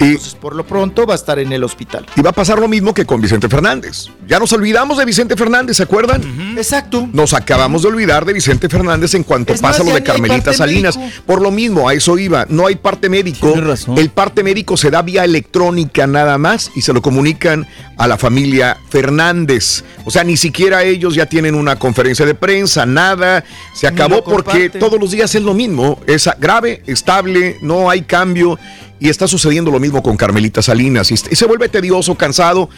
[0.00, 2.06] Entonces, por lo pronto va a estar en el hospital.
[2.16, 4.06] Y va a pasar lo mismo que con Vicente Fernández.
[4.26, 6.22] Ya nos olvidamos de Vicente Fernández, ¿se acuerdan?
[6.56, 7.08] Exacto.
[7.12, 10.52] Nos acabamos de olvidar de Vicente Fernández en cuanto Es pasa más, lo de Carmelita
[10.52, 10.96] Salinas.
[10.96, 11.22] médico.
[11.26, 12.46] Por lo mismo, a eso iba.
[12.48, 13.54] No hay parte médico.
[13.96, 17.66] El parte médico se da vía electrónica nada más y se lo comunican
[17.96, 19.84] a la familia Fernández.
[20.04, 23.44] O sea, ni siquiera ellos ya tienen una conferencia de prensa, nada.
[23.74, 25.98] Se acabó porque todos los días es lo mismo.
[26.06, 28.58] Es grave, estable, no hay cambio.
[29.00, 31.10] Y está sucediendo lo mismo con Carmelita Salinas.
[31.10, 32.68] Y, se vuelve tedioso, cansado.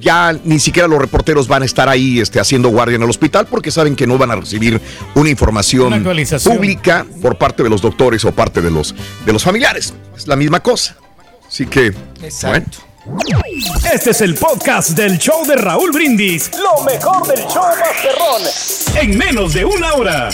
[0.00, 3.46] Ya ni siquiera los reporteros van a estar ahí este, haciendo guardia en el hospital
[3.46, 4.80] porque saben que no van a recibir
[5.14, 8.92] una información Una pública por parte de los doctores o parte de los,
[9.24, 9.94] de los familiares.
[10.16, 10.96] Es la misma cosa.
[11.46, 12.78] Así que, Exacto.
[13.92, 16.50] Este es el podcast del show de Raúl Brindis.
[16.58, 18.42] Lo mejor del show Masterrón.
[18.94, 20.30] En menos de una hora.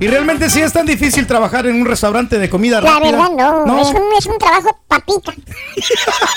[0.00, 3.10] Y realmente sí es tan difícil trabajar en un restaurante de comida La rápida.
[3.28, 5.32] verdad no, Es, un, es un trabajo papita.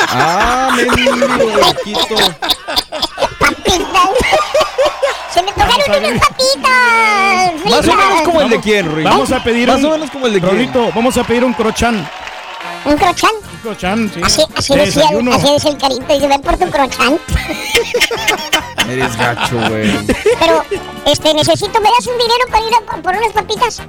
[0.09, 2.15] Ah, mendigo huequito.
[5.33, 5.75] Se me tocaron
[6.05, 7.65] unas papitas.
[7.65, 9.05] Más o menos como el de quién, Ruiz?
[9.05, 10.51] Vamos a pedir Más un, o menos como el de quién.
[10.51, 12.07] Raulito, vamos a pedir un crochan.
[12.85, 13.31] ¿Un crochan?
[13.63, 14.21] Sí.
[14.21, 16.13] Así, así, De decía, así decía el carito.
[16.13, 17.19] Dice, ven por tu crochan.
[18.89, 19.97] Eres gacho, güey.
[20.39, 20.63] Pero,
[21.05, 23.81] este, necesito, ¿me das un dinero para ir a por unas papitas?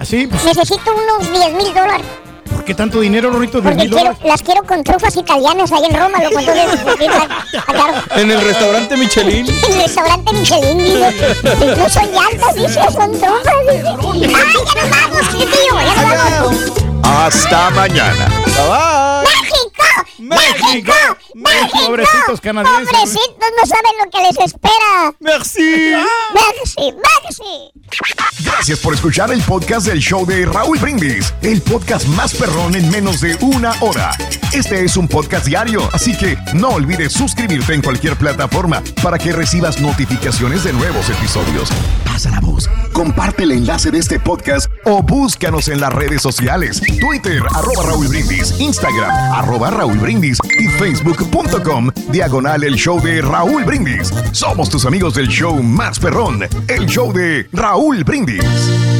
[0.00, 2.06] Así, pues, Necesito unos 10 mil dólares.
[2.50, 3.60] ¿Por qué tanto dinero, Rorito?
[3.60, 6.22] 10 Porque quiero, las quiero con trufas italianas ahí en Roma, a
[7.72, 7.98] cargo.
[8.16, 9.46] En el restaurante Michelin.
[9.66, 11.36] En el restaurante Michelin, dice.
[11.42, 13.54] Incluso llantas, dice, con trufas,
[14.18, 14.36] dice.
[14.36, 15.74] ¡Ay, ya nos vamos, tío!
[15.80, 16.90] ¡Ya nos vamos!
[17.02, 18.28] hasta mañana.
[19.24, 19.89] ¡México!
[20.20, 20.92] ¡México!
[21.34, 21.86] ¡México!
[21.86, 22.88] Pobrecitos canadienses.
[22.90, 25.14] Pobrecitos, no saben lo que les espera.
[25.18, 25.94] Merci.
[26.34, 28.44] Merci, merci.
[28.44, 32.90] Gracias por escuchar el podcast del show de Raúl Brindis, el podcast más perrón en
[32.90, 34.10] menos de una hora.
[34.52, 39.32] Este es un podcast diario, así que no olvides suscribirte en cualquier plataforma para que
[39.32, 41.70] recibas notificaciones de nuevos episodios.
[42.04, 46.82] Pasa la voz, comparte el enlace de este podcast o búscanos en las redes sociales,
[47.00, 53.64] Twitter, arroba Raúl Brindis, Instagram, arroba Raúl Brindis y facebook.com, diagonal el show de Raúl
[53.64, 54.12] Brindis.
[54.32, 58.99] Somos tus amigos del show más perrón, el show de Raúl Brindis.